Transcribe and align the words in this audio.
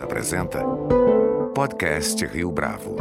apresenta 0.00 0.64
Podcast 1.54 2.24
Rio 2.24 2.50
Bravo. 2.50 2.96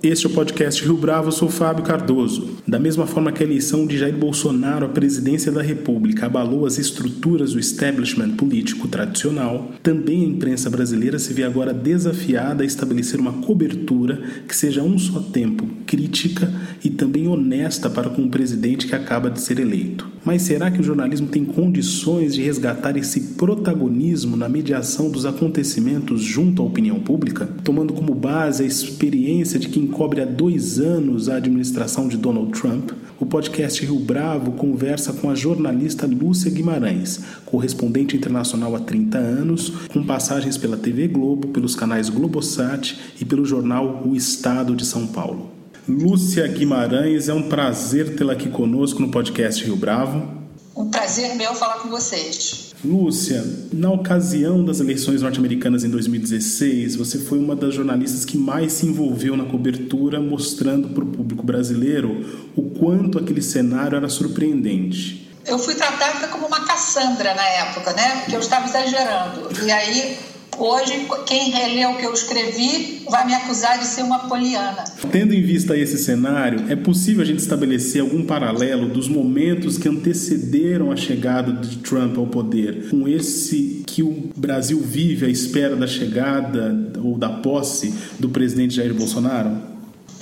Este 0.00 0.26
é 0.26 0.28
o 0.28 0.32
podcast 0.32 0.84
Rio 0.84 0.96
Bravo, 0.96 1.28
eu 1.28 1.32
sou 1.32 1.48
Fábio 1.48 1.82
Cardoso. 1.82 2.58
Da 2.68 2.78
mesma 2.78 3.06
forma 3.06 3.32
que 3.32 3.42
a 3.42 3.46
eleição 3.46 3.84
de 3.86 3.98
Jair 3.98 4.14
Bolsonaro 4.14 4.86
à 4.86 4.88
presidência 4.88 5.50
da 5.50 5.62
República 5.62 6.26
abalou 6.26 6.66
as 6.66 6.78
estruturas 6.78 7.54
do 7.54 7.58
establishment 7.58 8.36
político 8.36 8.86
tradicional, 8.86 9.72
também 9.82 10.22
a 10.22 10.28
imprensa 10.28 10.70
brasileira 10.70 11.18
se 11.18 11.32
vê 11.32 11.42
agora 11.42 11.74
desafiada 11.74 12.62
a 12.62 12.66
estabelecer 12.66 13.18
uma 13.18 13.32
cobertura 13.42 14.22
que 14.46 14.54
seja 14.54 14.82
um 14.82 14.98
só 14.98 15.20
tempo 15.20 15.66
crítica 15.84 16.52
e 16.84 16.90
também 16.90 17.26
honesta 17.26 17.90
para 17.90 18.10
com 18.10 18.22
o 18.22 18.30
presidente 18.30 18.86
que 18.86 18.94
acaba 18.94 19.30
de 19.30 19.40
ser 19.40 19.58
eleito. 19.58 20.13
Mas 20.24 20.42
será 20.42 20.70
que 20.70 20.80
o 20.80 20.82
jornalismo 20.82 21.28
tem 21.28 21.44
condições 21.44 22.34
de 22.34 22.42
resgatar 22.42 22.96
esse 22.96 23.20
protagonismo 23.34 24.36
na 24.36 24.48
mediação 24.48 25.10
dos 25.10 25.26
acontecimentos 25.26 26.22
junto 26.22 26.62
à 26.62 26.64
opinião 26.64 26.98
pública, 26.98 27.46
tomando 27.62 27.92
como 27.92 28.14
base 28.14 28.62
a 28.62 28.66
experiência 28.66 29.58
de 29.58 29.68
quem 29.68 29.86
cobre 29.86 30.22
há 30.22 30.24
dois 30.24 30.78
anos 30.80 31.28
a 31.28 31.36
administração 31.36 32.08
de 32.08 32.16
Donald 32.16 32.58
Trump? 32.58 32.90
O 33.20 33.26
podcast 33.26 33.84
Rio 33.84 33.98
Bravo 33.98 34.52
conversa 34.52 35.12
com 35.12 35.28
a 35.30 35.34
jornalista 35.34 36.06
Lúcia 36.06 36.50
Guimarães, 36.50 37.20
correspondente 37.44 38.16
internacional 38.16 38.74
há 38.74 38.80
30 38.80 39.18
anos, 39.18 39.70
com 39.92 40.04
passagens 40.04 40.56
pela 40.56 40.76
TV 40.76 41.06
Globo, 41.06 41.48
pelos 41.48 41.76
canais 41.76 42.08
Globosat 42.08 42.98
e 43.20 43.24
pelo 43.24 43.44
jornal 43.44 44.02
O 44.04 44.16
Estado 44.16 44.74
de 44.74 44.84
São 44.84 45.06
Paulo. 45.06 45.53
Lúcia 45.86 46.46
Guimarães, 46.46 47.28
é 47.28 47.34
um 47.34 47.42
prazer 47.42 48.16
tê-la 48.16 48.32
aqui 48.32 48.48
conosco 48.48 49.02
no 49.02 49.10
podcast 49.10 49.62
Rio 49.62 49.76
Bravo. 49.76 50.26
Um 50.74 50.88
prazer 50.88 51.34
meu 51.34 51.54
falar 51.54 51.74
com 51.80 51.90
vocês. 51.90 52.72
Lúcia, 52.82 53.44
na 53.70 53.90
ocasião 53.90 54.64
das 54.64 54.80
eleições 54.80 55.20
norte-americanas 55.20 55.84
em 55.84 55.90
2016, 55.90 56.96
você 56.96 57.18
foi 57.18 57.38
uma 57.38 57.54
das 57.54 57.74
jornalistas 57.74 58.24
que 58.24 58.38
mais 58.38 58.72
se 58.72 58.86
envolveu 58.86 59.36
na 59.36 59.44
cobertura, 59.44 60.18
mostrando 60.18 60.88
para 60.88 61.04
o 61.04 61.06
público 61.06 61.42
brasileiro 61.42 62.50
o 62.56 62.62
quanto 62.70 63.18
aquele 63.18 63.42
cenário 63.42 63.96
era 63.96 64.08
surpreendente. 64.08 65.30
Eu 65.46 65.58
fui 65.58 65.74
tratada 65.74 66.28
como 66.28 66.46
uma 66.46 66.64
Cassandra 66.64 67.34
na 67.34 67.44
época, 67.44 67.92
né? 67.92 68.20
Porque 68.20 68.34
eu 68.34 68.40
estava 68.40 68.66
exagerando. 68.66 69.50
E 69.62 69.70
aí 69.70 70.18
Hoje, 70.58 71.06
quem 71.26 71.50
relê 71.50 71.86
o 71.86 71.96
que 71.96 72.06
eu 72.06 72.12
escrevi 72.12 73.02
vai 73.10 73.26
me 73.26 73.34
acusar 73.34 73.78
de 73.78 73.86
ser 73.86 74.02
uma 74.02 74.20
poliana. 74.20 74.84
Tendo 75.10 75.34
em 75.34 75.42
vista 75.42 75.76
esse 75.76 75.98
cenário, 75.98 76.64
é 76.68 76.76
possível 76.76 77.22
a 77.22 77.26
gente 77.26 77.40
estabelecer 77.40 78.00
algum 78.00 78.24
paralelo 78.24 78.88
dos 78.88 79.08
momentos 79.08 79.76
que 79.76 79.88
antecederam 79.88 80.90
a 80.90 80.96
chegada 80.96 81.52
de 81.52 81.78
Trump 81.78 82.16
ao 82.18 82.26
poder 82.26 82.88
com 82.90 83.08
esse 83.08 83.82
que 83.86 84.02
o 84.02 84.30
Brasil 84.36 84.80
vive 84.80 85.26
à 85.26 85.28
espera 85.28 85.76
da 85.76 85.86
chegada 85.86 86.92
ou 87.02 87.18
da 87.18 87.28
posse 87.28 87.94
do 88.18 88.28
presidente 88.28 88.74
Jair 88.74 88.94
Bolsonaro? 88.94 89.73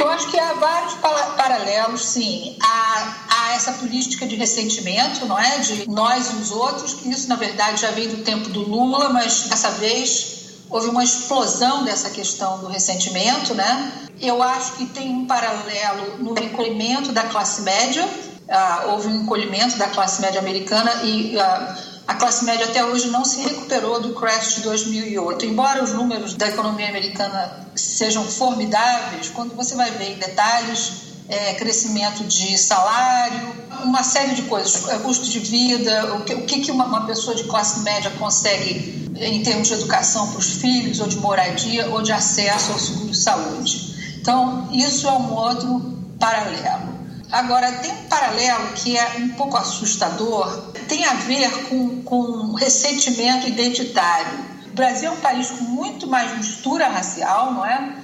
Eu 0.03 0.08
acho 0.11 0.28
que 0.33 0.39
há 0.39 0.53
vários 0.55 0.95
paralelos, 1.36 2.05
sim. 2.05 2.56
Há, 2.61 3.14
há, 3.31 3.53
essa 3.55 3.72
política 3.75 4.27
de 4.27 4.34
ressentimento, 4.34 5.25
não 5.27 5.39
é? 5.39 5.59
De 5.59 5.89
nós 5.89 6.33
e 6.33 6.36
os 6.36 6.50
outros, 6.50 6.94
que 6.94 7.09
isso, 7.09 7.28
na 7.28 7.36
verdade, 7.36 7.81
já 7.81 7.92
vem 7.92 8.09
do 8.09 8.25
tempo 8.25 8.48
do 8.48 8.62
Lula, 8.62 9.11
mas 9.11 9.42
dessa 9.42 9.70
vez 9.70 10.64
houve 10.69 10.89
uma 10.89 11.05
explosão 11.05 11.84
dessa 11.84 12.11
questão 12.11 12.59
do 12.59 12.67
ressentimento, 12.67 13.55
né? 13.55 13.92
Eu 14.20 14.42
acho 14.42 14.72
que 14.72 14.86
tem 14.86 15.09
um 15.09 15.25
paralelo 15.25 16.19
no 16.19 16.37
encolhimento 16.37 17.12
da 17.12 17.22
classe 17.22 17.62
média. 17.62 18.05
Uh, 18.05 18.91
houve 18.91 19.06
um 19.06 19.22
encolhimento 19.22 19.78
da 19.78 19.87
classe 19.87 20.20
média 20.20 20.41
americana 20.41 20.92
e. 21.05 21.37
Uh, 21.37 21.92
a 22.13 22.15
classe 22.15 22.45
média 22.45 22.67
até 22.67 22.85
hoje 22.85 23.09
não 23.09 23.25
se 23.25 23.41
recuperou 23.41 23.99
do 23.99 24.13
crash 24.13 24.57
de 24.57 24.61
2008. 24.63 25.47
Embora 25.47 25.83
os 25.83 25.95
números 25.95 26.34
da 26.34 26.47
economia 26.47 26.89
americana 26.89 27.67
sejam 27.75 28.23
formidáveis, 28.25 29.31
quando 29.31 29.56
você 29.56 29.75
vai 29.75 29.91
ver 29.93 30.12
em 30.12 30.19
detalhes, 30.19 30.93
é, 31.27 31.55
crescimento 31.55 32.22
de 32.25 32.59
salário, 32.59 33.55
uma 33.83 34.03
série 34.03 34.34
de 34.34 34.43
coisas, 34.43 34.87
é, 34.91 34.99
custo 34.99 35.25
de 35.25 35.39
vida, 35.39 36.15
o 36.17 36.22
que, 36.22 36.34
o 36.34 36.43
que 36.45 36.71
uma, 36.71 36.84
uma 36.84 37.06
pessoa 37.06 37.34
de 37.34 37.45
classe 37.45 37.81
média 37.81 38.11
consegue 38.19 39.11
em 39.19 39.43
termos 39.43 39.69
de 39.69 39.75
educação 39.75 40.28
para 40.28 40.39
os 40.39 40.53
filhos, 40.56 41.01
ou 41.01 41.06
de 41.06 41.17
moradia, 41.17 41.89
ou 41.89 42.03
de 42.03 42.12
acesso 42.12 42.72
ao 42.72 42.78
seguro 42.78 43.11
de 43.11 43.17
saúde. 43.17 44.19
Então, 44.21 44.69
isso 44.71 45.09
é 45.09 45.12
um 45.12 45.33
outro 45.33 45.81
paralelo. 46.21 46.91
Agora, 47.32 47.72
tem 47.72 47.91
um 47.91 48.03
paralelo 48.09 48.72
que 48.75 48.94
é 48.94 49.16
um 49.16 49.31
pouco 49.31 49.56
assustador, 49.56 50.70
tem 50.87 51.03
a 51.06 51.15
ver 51.15 51.50
com, 51.66 52.03
com 52.03 52.53
ressentimento 52.53 53.48
identitário. 53.48 54.38
O 54.66 54.75
Brasil 54.75 55.09
é 55.09 55.12
um 55.12 55.20
país 55.20 55.48
com 55.48 55.65
muito 55.65 56.06
mais 56.06 56.37
mistura 56.37 56.88
racial, 56.88 57.54
não 57.54 57.65
é? 57.65 57.97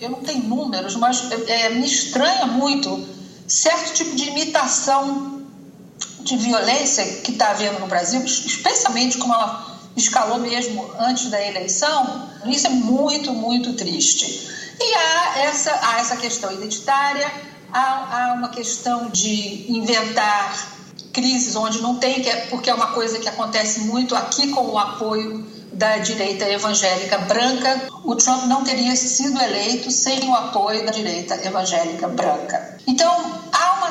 Eu 0.00 0.10
não 0.10 0.20
tenho 0.20 0.42
números, 0.42 0.96
mas 0.96 1.30
é, 1.46 1.70
me 1.70 1.86
estranha 1.86 2.46
muito 2.46 3.06
certo 3.46 3.94
tipo 3.94 4.16
de 4.16 4.30
imitação 4.30 5.42
de 6.24 6.36
violência 6.36 7.04
que 7.22 7.30
está 7.30 7.50
havendo 7.50 7.78
no 7.78 7.86
Brasil, 7.86 8.20
especialmente 8.24 9.16
como 9.16 9.32
ela 9.32 9.78
escalou 9.96 10.40
mesmo 10.40 10.90
antes 10.98 11.30
da 11.30 11.40
eleição. 11.40 12.28
Isso 12.46 12.66
é 12.66 12.70
muito, 12.70 13.32
muito 13.32 13.74
triste. 13.74 14.50
E 14.80 14.94
há 14.96 15.38
essa, 15.38 15.70
há 15.82 16.00
essa 16.00 16.16
questão 16.16 16.50
identitária 16.50 17.51
há, 17.72 18.30
há 18.30 18.34
uma 18.34 18.48
questão 18.48 19.08
de 19.10 19.72
inventar 19.72 20.72
crises 21.12 21.54
onde 21.56 21.80
não 21.80 21.96
tem, 21.96 22.26
é, 22.28 22.46
porque 22.46 22.70
é 22.70 22.74
uma 22.74 22.88
coisa 22.88 23.18
que 23.18 23.28
acontece 23.28 23.80
muito 23.80 24.14
aqui 24.14 24.48
com 24.48 24.66
o 24.66 24.78
apoio 24.78 25.44
da 25.72 25.98
direita 25.98 26.48
evangélica 26.48 27.18
branca. 27.18 27.88
O 28.04 28.14
Trump 28.14 28.44
não 28.44 28.62
teria 28.64 28.94
sido 28.96 29.40
eleito 29.40 29.90
sem 29.90 30.28
o 30.28 30.34
apoio 30.34 30.84
da 30.84 30.92
direita 30.92 31.34
evangélica 31.46 32.08
branca. 32.08 32.78
Então, 32.86 33.41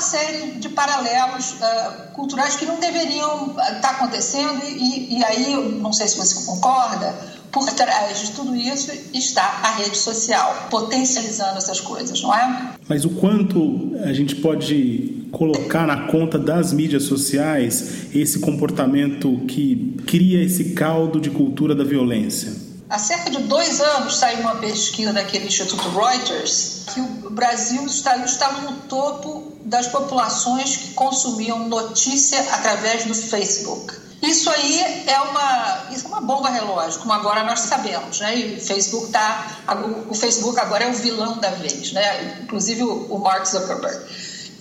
série 0.02 0.54
de 0.54 0.70
paralelos 0.70 1.54
uh, 1.54 2.12
culturais 2.14 2.56
que 2.56 2.66
não 2.66 2.80
deveriam 2.80 3.52
estar 3.52 3.78
uh, 3.78 3.82
tá 3.82 3.90
acontecendo, 3.92 4.62
e, 4.66 5.18
e 5.18 5.24
aí, 5.24 5.80
não 5.80 5.94
sei 5.94 6.08
se 6.08 6.18
você 6.18 6.46
concorda, 6.46 7.16
por 7.52 7.70
trás 7.74 8.20
de 8.20 8.32
tudo 8.32 8.56
isso 8.56 8.92
está 9.14 9.44
a 9.64 9.76
rede 9.76 9.98
social, 9.98 10.68
potencializando 10.70 11.58
essas 11.58 11.80
coisas, 11.80 12.22
não 12.22 12.34
é? 12.34 12.74
Mas 12.88 13.04
o 13.04 13.10
quanto 13.10 13.92
a 14.04 14.14
gente 14.14 14.36
pode 14.36 15.28
colocar 15.32 15.86
na 15.86 16.08
conta 16.08 16.38
das 16.38 16.72
mídias 16.74 17.04
sociais 17.04 18.08
esse 18.14 18.40
comportamento 18.40 19.46
que 19.48 19.98
cria 20.08 20.44
esse 20.44 20.74
caldo 20.74 21.20
de 21.20 21.30
cultura 21.30 21.76
da 21.76 21.84
violência? 21.84 22.72
Há 22.90 23.00
cerca 23.00 23.30
de 23.30 23.38
dois 23.44 23.80
anos 23.80 24.18
saiu 24.18 24.42
uma 24.42 24.56
pesquisa 24.56 25.14
daquele 25.14 25.48
Instituto 25.48 25.88
Reuters 25.90 26.84
que 26.94 27.00
o 27.00 27.30
Brasil 27.30 27.86
estava, 27.86 28.26
estava 28.26 28.70
no 28.70 28.78
topo 28.82 29.41
das 29.72 29.88
populações 29.88 30.76
que 30.76 30.94
consumiam 30.94 31.70
notícia 31.70 32.42
através 32.52 33.06
do 33.06 33.16
Facebook. 33.16 33.96
Isso 34.22 34.50
aí 34.50 35.06
é 35.08 35.20
uma, 35.22 35.88
isso 35.92 36.06
é 36.06 36.10
uma 36.10 36.20
bomba 36.20 36.50
relógio, 36.50 37.00
como 37.00 37.14
agora 37.14 37.42
nós 37.46 37.62
sabemos, 37.62 38.20
né? 38.20 38.38
E 38.38 38.58
o 38.58 38.62
Facebook 38.62 39.12
tá, 39.12 39.64
o 40.10 40.14
Facebook 40.14 40.60
agora 40.60 40.84
é 40.84 40.90
o 40.90 40.94
vilão 40.94 41.38
da 41.38 41.52
vez, 41.52 41.94
né? 41.94 42.38
Inclusive 42.44 42.84
o, 42.84 43.18
Mark 43.18 43.46
Zuckerberg. 43.46 43.98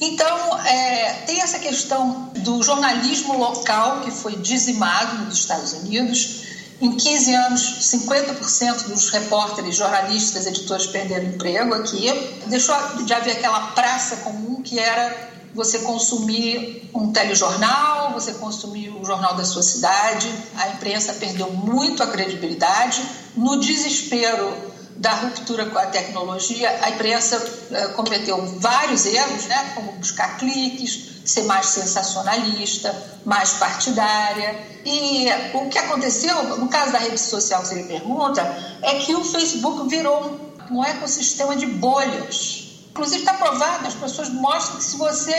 Então, 0.01 0.59
é, 0.65 1.13
tem 1.27 1.43
essa 1.43 1.59
questão 1.59 2.31
do 2.37 2.63
jornalismo 2.63 3.37
local 3.37 4.03
que 4.03 4.13
foi 4.13 4.37
dizimado 4.37 5.25
nos 5.25 5.39
Estados 5.39 5.73
Unidos. 5.73 6.50
Em 6.81 6.97
15 6.97 7.35
anos, 7.35 7.91
50% 7.93 8.89
dos 8.89 9.11
repórteres, 9.11 9.77
jornalistas, 9.77 10.47
editores 10.47 10.87
perderam 10.87 11.27
emprego 11.27 11.75
aqui. 11.75 12.09
Deixou 12.47 12.75
de 13.05 13.13
haver 13.13 13.33
aquela 13.33 13.73
praça 13.73 14.17
comum 14.17 14.63
que 14.63 14.79
era 14.79 15.31
você 15.55 15.81
consumir 15.81 16.89
um 16.95 17.13
telejornal, 17.13 18.13
você 18.15 18.33
consumir 18.35 18.89
o 18.91 19.05
jornal 19.05 19.35
da 19.35 19.45
sua 19.45 19.63
cidade. 19.63 20.33
A 20.57 20.69
imprensa 20.71 21.13
perdeu 21.15 21.51
muito 21.53 22.03
a 22.03 22.07
credibilidade. 22.07 23.03
No 23.37 23.61
desespero 23.61 24.70
da 25.01 25.13
ruptura 25.15 25.67
com 25.67 25.79
a 25.79 25.87
tecnologia, 25.87 26.79
a 26.83 26.91
imprensa 26.91 27.39
uh, 27.39 27.93
cometeu 27.95 28.47
vários 28.59 29.07
erros, 29.07 29.47
né, 29.47 29.73
como 29.75 29.93
buscar 29.93 30.37
cliques, 30.37 31.23
ser 31.25 31.45
mais 31.45 31.67
sensacionalista, 31.67 32.95
mais 33.25 33.55
partidária. 33.55 34.61
E 34.85 35.27
o 35.55 35.69
que 35.69 35.79
aconteceu, 35.79 36.59
no 36.59 36.69
caso 36.69 36.93
da 36.93 36.99
rede 36.99 37.19
social 37.19 37.63
que 37.63 37.69
você 37.69 37.75
me 37.77 37.85
pergunta, 37.85 38.43
é 38.83 38.95
que 38.97 39.15
o 39.15 39.25
Facebook 39.25 39.89
virou 39.89 40.39
um 40.71 40.85
ecossistema 40.85 41.57
de 41.57 41.67
bolhas 41.67 42.71
Inclusive 42.91 43.21
está 43.21 43.35
provado, 43.35 43.87
as 43.87 43.95
pessoas 43.95 44.29
mostram 44.29 44.77
que 44.77 44.85
se 44.85 44.97
você 44.97 45.35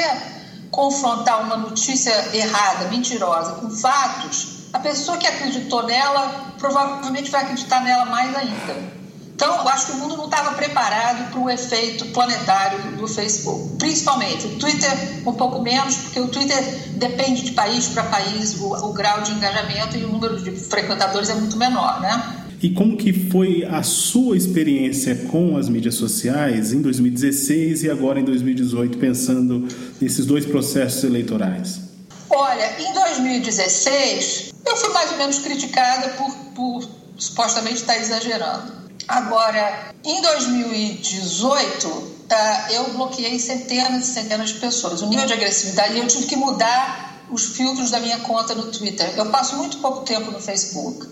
confrontar 0.72 1.42
uma 1.44 1.58
notícia 1.58 2.12
errada, 2.36 2.88
mentirosa, 2.88 3.54
com 3.54 3.70
fatos, 3.70 4.70
a 4.72 4.80
pessoa 4.80 5.18
que 5.18 5.28
acreditou 5.28 5.84
nela 5.84 6.54
provavelmente 6.58 7.30
vai 7.30 7.44
acreditar 7.44 7.84
nela 7.84 8.06
mais 8.06 8.34
ainda. 8.36 9.01
Então, 9.42 9.56
eu 9.56 9.70
acho 9.70 9.88
que 9.88 9.92
o 9.94 9.96
mundo 9.96 10.16
não 10.18 10.26
estava 10.26 10.54
preparado 10.54 11.32
para 11.32 11.40
o 11.40 11.50
efeito 11.50 12.06
planetário 12.10 12.96
do 12.96 13.08
Facebook, 13.08 13.76
principalmente. 13.80 14.46
O 14.46 14.50
Twitter, 14.60 14.92
um 15.26 15.34
pouco 15.34 15.64
menos, 15.64 15.96
porque 15.96 16.20
o 16.20 16.28
Twitter 16.28 16.64
depende 16.98 17.46
de 17.46 17.52
país 17.54 17.88
para 17.88 18.04
país, 18.04 18.62
o, 18.62 18.68
o 18.68 18.94
grau 18.94 19.24
de 19.24 19.32
engajamento 19.32 19.98
e 19.98 20.04
o 20.04 20.10
número 20.10 20.40
de 20.40 20.52
frequentadores 20.52 21.32
é 21.32 21.34
muito 21.34 21.58
menor, 21.58 22.00
né? 22.02 22.46
E 22.62 22.70
como 22.70 22.96
que 22.96 23.12
foi 23.32 23.66
a 23.66 23.82
sua 23.82 24.38
experiência 24.38 25.16
com 25.32 25.58
as 25.58 25.68
mídias 25.68 25.96
sociais 25.96 26.72
em 26.72 26.80
2016 26.80 27.82
e 27.82 27.90
agora 27.90 28.20
em 28.20 28.24
2018, 28.24 29.00
pensando 29.00 29.68
nesses 30.00 30.24
dois 30.28 30.46
processos 30.46 31.04
eleitorais? 31.04 31.82
Olha, 32.30 32.80
em 32.80 32.94
2016 32.94 34.54
eu 34.68 34.78
fui 34.78 34.94
mais 34.94 35.12
ou 35.12 35.18
menos 35.18 35.40
criticada 35.40 36.10
por, 36.10 36.32
por 36.54 36.88
supostamente 37.18 37.78
estar 37.78 37.98
exagerando. 37.98 38.81
Agora, 39.08 39.94
em 40.04 40.22
2018, 40.22 42.12
tá, 42.28 42.68
eu 42.72 42.94
bloqueei 42.94 43.40
centenas 43.40 44.08
e 44.08 44.14
centenas 44.14 44.50
de 44.50 44.60
pessoas. 44.60 45.02
O 45.02 45.08
nível 45.08 45.26
de 45.26 45.34
agressividade, 45.34 45.98
eu 45.98 46.08
tive 46.08 46.28
que 46.28 46.36
mudar 46.36 47.26
os 47.30 47.56
filtros 47.56 47.92
da 47.92 48.00
minha 48.00 48.20
conta 48.20 48.56
no 48.56 48.72
Twitter. 48.72 49.14
Eu 49.18 49.28
passo 49.28 49.56
muito 49.58 49.78
pouco 49.78 50.02
tempo 50.02 50.32
no 50.32 50.40
Facebook 50.40 51.08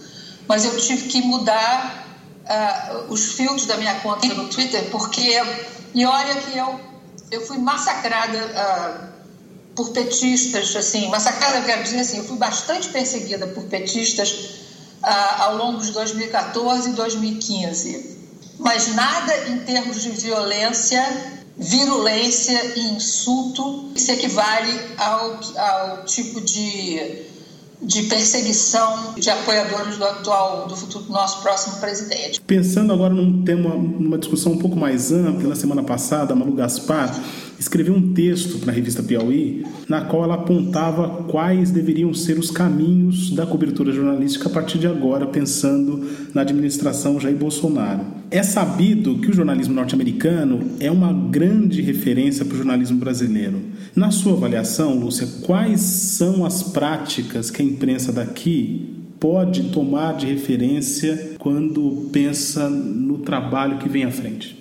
mas 0.49 0.65
eu 0.65 0.75
tive 0.77 1.07
que 1.07 1.21
mudar 1.21 2.07
uh, 2.43 3.13
os 3.13 3.33
filtros 3.33 3.67
da 3.67 3.77
minha 3.77 3.93
conta 3.99 4.27
no 4.29 4.49
Twitter, 4.49 4.89
porque, 4.89 5.39
e 5.93 6.03
olha 6.03 6.35
que 6.41 6.57
eu, 6.57 6.79
eu 7.29 7.45
fui 7.45 7.59
massacrada 7.59 8.35
uh, 8.35 9.75
por 9.75 9.91
petistas, 9.91 10.75
assim, 10.75 11.07
massacrada, 11.07 11.59
eu 11.59 11.65
quero 11.65 11.83
dizer 11.83 11.99
assim, 11.99 12.17
eu 12.17 12.23
fui 12.23 12.37
bastante 12.37 12.89
perseguida 12.89 13.45
por 13.45 13.65
petistas 13.65 14.33
uh, 15.09 15.41
ao 15.43 15.57
longo 15.57 15.81
de 15.81 15.91
2014 15.91 16.91
e 16.91 16.93
2015. 16.93 18.17
Mas 18.59 18.93
nada 18.93 19.49
em 19.49 19.59
termos 19.59 20.01
de 20.01 20.09
violência, 20.11 21.03
virulência 21.57 22.77
e 22.77 22.95
insulto 22.95 23.89
se 23.95 24.11
equivale 24.11 24.79
ao, 24.97 25.39
ao 25.57 26.05
tipo 26.05 26.41
de 26.41 27.27
de 27.81 28.03
perseguição 28.03 29.13
de 29.17 29.29
apoiadores 29.29 29.97
do 29.97 30.03
atual, 30.03 30.67
do 30.67 30.75
futuro 30.75 31.05
do 31.05 31.13
nosso 31.13 31.41
próximo 31.41 31.77
presidente. 31.77 32.41
Pensando 32.41 32.91
agora 32.91 33.13
num 33.13 33.43
tema, 33.43 33.69
numa 33.69 34.17
discussão 34.17 34.51
um 34.51 34.57
pouco 34.57 34.75
mais 34.75 35.13
ampla, 35.13 35.47
na 35.47 35.55
semana 35.55 35.81
passada, 35.81 36.35
Malu 36.35 36.51
Gaspar 36.51 37.09
escreveu 37.59 37.93
um 37.93 38.13
texto 38.13 38.57
para 38.59 38.71
a 38.71 38.75
revista 38.75 39.03
Piauí, 39.03 39.65
na 39.87 40.01
qual 40.01 40.23
ela 40.23 40.35
apontava 40.35 41.23
quais 41.23 41.71
deveriam 41.71 42.13
ser 42.13 42.39
os 42.39 42.49
caminhos 42.49 43.31
da 43.31 43.45
cobertura 43.45 43.91
jornalística 43.91 44.47
a 44.47 44.51
partir 44.51 44.79
de 44.79 44.87
agora, 44.87 45.27
pensando 45.27 46.07
na 46.33 46.41
administração 46.41 47.19
Jair 47.19 47.35
Bolsonaro. 47.35 48.01
É 48.31 48.41
sabido 48.41 49.17
que 49.17 49.29
o 49.29 49.33
jornalismo 49.33 49.73
norte-americano 49.73 50.71
é 50.79 50.89
uma 50.89 51.11
grande 51.11 51.81
referência 51.81 52.45
para 52.45 52.53
o 52.53 52.57
jornalismo 52.57 52.97
brasileiro. 52.97 53.59
Na 53.95 54.11
sua 54.11 54.33
avaliação, 54.33 54.97
Lúcia, 54.97 55.27
quais 55.41 55.81
são 55.81 56.45
as 56.45 56.63
práticas 56.63 57.51
que 57.51 57.61
a 57.61 57.65
imprensa 57.65 58.13
daqui 58.13 58.95
pode 59.19 59.63
tomar 59.71 60.15
de 60.15 60.27
referência 60.27 61.33
quando 61.37 62.09
pensa 62.13 62.69
no 62.69 63.17
trabalho 63.17 63.79
que 63.79 63.89
vem 63.89 64.05
à 64.05 64.11
frente? 64.11 64.57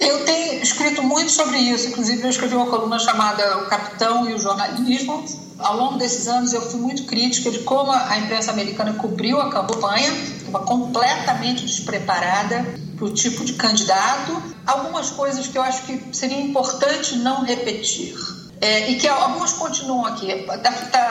Eu 0.00 0.24
tenho 0.24 0.62
escrito 0.62 1.02
muito 1.02 1.30
sobre 1.30 1.58
isso, 1.58 1.88
inclusive 1.88 2.22
eu 2.22 2.30
escrevi 2.30 2.54
uma 2.54 2.66
coluna 2.66 2.98
chamada 2.98 3.58
O 3.58 3.66
Capitão 3.66 4.28
e 4.28 4.32
o 4.32 4.38
Jornalismo. 4.38 5.22
Ao 5.58 5.76
longo 5.76 5.98
desses 5.98 6.26
anos 6.26 6.54
eu 6.54 6.62
fui 6.62 6.80
muito 6.80 7.04
crítica 7.04 7.50
de 7.50 7.58
como 7.60 7.92
a 7.92 8.16
imprensa 8.16 8.50
americana 8.50 8.94
cobriu 8.94 9.38
a 9.38 9.50
campanha, 9.50 10.10
estava 10.10 10.60
completamente 10.60 11.66
despreparada 11.66 12.64
para 12.96 13.04
o 13.04 13.12
tipo 13.12 13.44
de 13.44 13.52
candidato. 13.52 14.42
Algumas 14.66 15.10
coisas 15.10 15.46
que 15.46 15.58
eu 15.58 15.62
acho 15.62 15.82
que 15.82 16.16
seria 16.16 16.40
importante 16.40 17.16
não 17.16 17.44
repetir. 17.44 18.14
É, 18.62 18.90
e 18.90 18.96
que 18.96 19.08
algumas 19.08 19.54
continuam 19.54 20.04
aqui. 20.06 20.46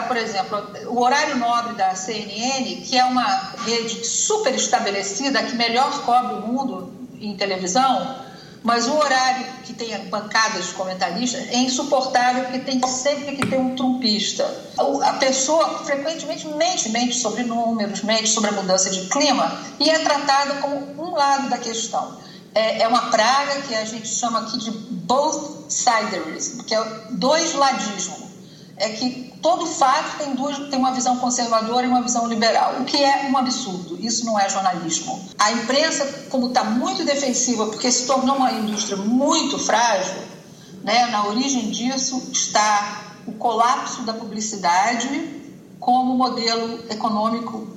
Por 0.08 0.18
exemplo, 0.18 0.68
o 0.88 1.00
horário 1.02 1.38
nobre 1.38 1.74
da 1.74 1.96
CNN, 1.96 2.82
que 2.82 2.98
é 2.98 3.04
uma 3.04 3.54
rede 3.66 4.06
super 4.06 4.54
estabelecida, 4.54 5.42
que 5.44 5.56
melhor 5.56 5.92
cobre 6.04 6.36
o 6.36 6.42
mundo 6.42 6.94
em 7.20 7.36
televisão, 7.36 8.16
mas 8.64 8.88
o 8.88 8.94
horário 8.94 9.46
que 9.64 9.74
tem 9.74 9.98
bancadas 10.10 10.68
de 10.68 10.74
comentaristas 10.74 11.48
é 11.50 11.58
insuportável 11.58 12.44
porque 12.44 12.60
tem 12.60 12.86
sempre 12.88 13.36
que 13.38 13.48
ter 13.48 13.58
um 13.58 13.76
trumpista. 13.76 14.44
A 14.78 15.14
pessoa 15.14 15.84
frequentemente 15.86 16.48
mente, 16.48 16.90
mente 16.90 17.16
sobre 17.16 17.44
números, 17.44 18.02
mente 18.04 18.28
sobre 18.28 18.50
a 18.50 18.54
mudança 18.54 18.90
de 18.90 19.08
clima 19.08 19.60
e 19.80 19.90
é 19.90 20.00
tratada 20.00 20.56
como 20.56 21.02
um 21.02 21.16
lado 21.16 21.50
da 21.50 21.58
questão. 21.58 22.18
É, 22.54 22.82
é 22.82 22.88
uma 22.88 23.10
praga 23.10 23.62
que 23.62 23.76
a 23.76 23.86
gente 23.86 24.08
chama 24.08 24.40
aqui 24.40 24.58
de 24.58 24.72
both 24.72 25.72
siderism, 25.72 26.64
que 26.64 26.76
é 26.76 26.84
dois 27.12 27.54
ladismo. 27.54 28.29
É 28.80 28.88
que 28.90 29.34
todo 29.42 29.66
fato 29.66 30.18
tem, 30.18 30.34
duas, 30.36 30.58
tem 30.70 30.80
uma 30.80 30.94
visão 30.94 31.18
conservadora 31.18 31.86
e 31.86 31.90
uma 31.90 32.02
visão 32.02 32.26
liberal, 32.28 32.76
o 32.80 32.86
que 32.86 32.96
é 32.96 33.30
um 33.30 33.38
absurdo. 33.38 33.98
Isso 34.00 34.26
não 34.26 34.40
é 34.40 34.50
jornalismo. 34.50 35.22
A 35.38 35.52
imprensa, 35.52 36.06
como 36.30 36.48
está 36.48 36.64
muito 36.64 37.04
defensiva, 37.04 37.66
porque 37.68 37.92
se 37.92 38.06
tornou 38.06 38.38
uma 38.38 38.54
indústria 38.54 38.96
muito 38.96 39.60
frágil, 39.60 40.16
né, 40.82 41.08
na 41.08 41.28
origem 41.28 41.70
disso 41.72 42.30
está 42.32 43.16
o 43.28 43.34
colapso 43.34 44.04
da 44.04 44.14
publicidade 44.14 45.38
como 45.78 46.16
modelo 46.16 46.80
econômico 46.90 47.68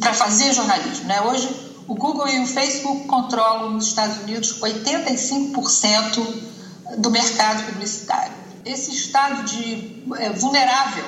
para 0.00 0.12
fazer 0.12 0.52
jornalismo. 0.52 1.06
Né? 1.06 1.18
Hoje, 1.22 1.48
o 1.88 1.94
Google 1.94 2.28
e 2.28 2.40
o 2.40 2.46
Facebook 2.46 3.06
controlam 3.06 3.70
nos 3.70 3.86
Estados 3.86 4.18
Unidos 4.18 4.60
85% 4.60 6.26
do 6.98 7.10
mercado 7.10 7.64
publicitário 7.72 8.41
esse 8.64 8.90
estado 8.92 9.44
de 9.44 10.02
é, 10.18 10.30
vulnerável 10.30 11.04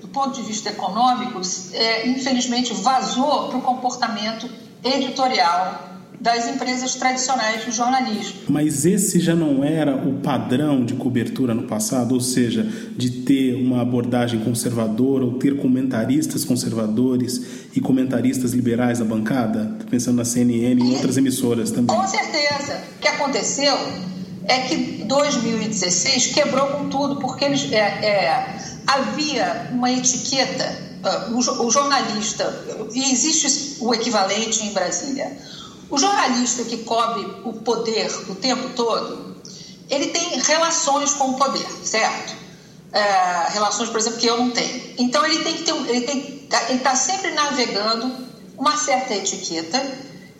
do 0.00 0.08
ponto 0.08 0.34
de 0.34 0.42
vista 0.42 0.68
econômico, 0.70 1.40
é, 1.72 2.06
infelizmente, 2.08 2.74
vazou 2.74 3.48
para 3.48 3.58
o 3.58 3.62
comportamento 3.62 4.48
editorial 4.82 5.94
das 6.20 6.48
empresas 6.48 6.94
tradicionais 6.94 7.64
do 7.64 7.72
jornalismo. 7.72 8.34
Mas 8.48 8.86
esse 8.86 9.20
já 9.20 9.34
não 9.34 9.62
era 9.62 9.94
o 9.94 10.20
padrão 10.20 10.84
de 10.84 10.94
cobertura 10.94 11.52
no 11.54 11.64
passado, 11.64 12.14
ou 12.14 12.20
seja, 12.20 12.62
de 12.96 13.10
ter 13.10 13.54
uma 13.56 13.82
abordagem 13.82 14.40
conservadora 14.40 15.24
ou 15.24 15.34
ter 15.34 15.56
comentaristas 15.56 16.44
conservadores 16.44 17.68
e 17.74 17.80
comentaristas 17.80 18.52
liberais 18.52 19.00
na 19.00 19.04
bancada? 19.04 19.76
Pensando 19.90 20.16
na 20.16 20.24
CNN 20.24 20.82
e 20.82 20.86
em 20.86 20.94
outras 20.94 21.16
emissoras 21.16 21.70
também. 21.70 21.94
Com 21.94 22.06
certeza. 22.06 22.80
O 22.96 23.00
que 23.00 23.08
aconteceu 23.08 23.76
é 24.46 24.60
que 24.60 25.04
2016 25.04 26.28
quebrou 26.28 26.66
com 26.68 26.88
tudo, 26.88 27.16
porque 27.16 27.44
eles, 27.44 27.70
é, 27.72 27.78
é, 27.78 28.60
havia 28.86 29.70
uma 29.72 29.90
etiqueta, 29.90 30.78
uh, 31.02 31.34
o, 31.34 31.66
o, 31.66 31.70
jornalista, 31.70 32.44
e 32.92 33.12
existe 33.12 33.78
o 33.80 33.94
equivalente 33.94 34.64
em 34.64 34.72
Brasília, 34.72 35.36
o 35.90 35.98
jornalista 35.98 36.64
que 36.64 36.78
cobre 36.78 37.26
o 37.44 37.52
poder 37.52 38.10
o 38.28 38.34
tempo 38.34 38.70
todo, 38.70 39.36
ele 39.88 40.08
tem 40.08 40.40
relações 40.40 41.12
com 41.12 41.30
o 41.30 41.34
poder, 41.34 41.66
certo? 41.82 42.34
É, 42.92 43.52
relações, 43.52 43.88
por 43.88 43.98
exemplo, 43.98 44.18
que 44.18 44.26
eu 44.26 44.36
não 44.38 44.50
tenho. 44.50 44.94
Então 44.98 45.24
ele 45.26 45.42
tem 45.42 45.54
que 45.54 45.62
ter, 45.64 45.74
ele 45.90 46.04
ele 46.68 46.78
está 46.78 46.94
sempre 46.94 47.32
navegando 47.32 48.14
uma 48.56 48.76
certa 48.76 49.14
etiqueta 49.14 49.82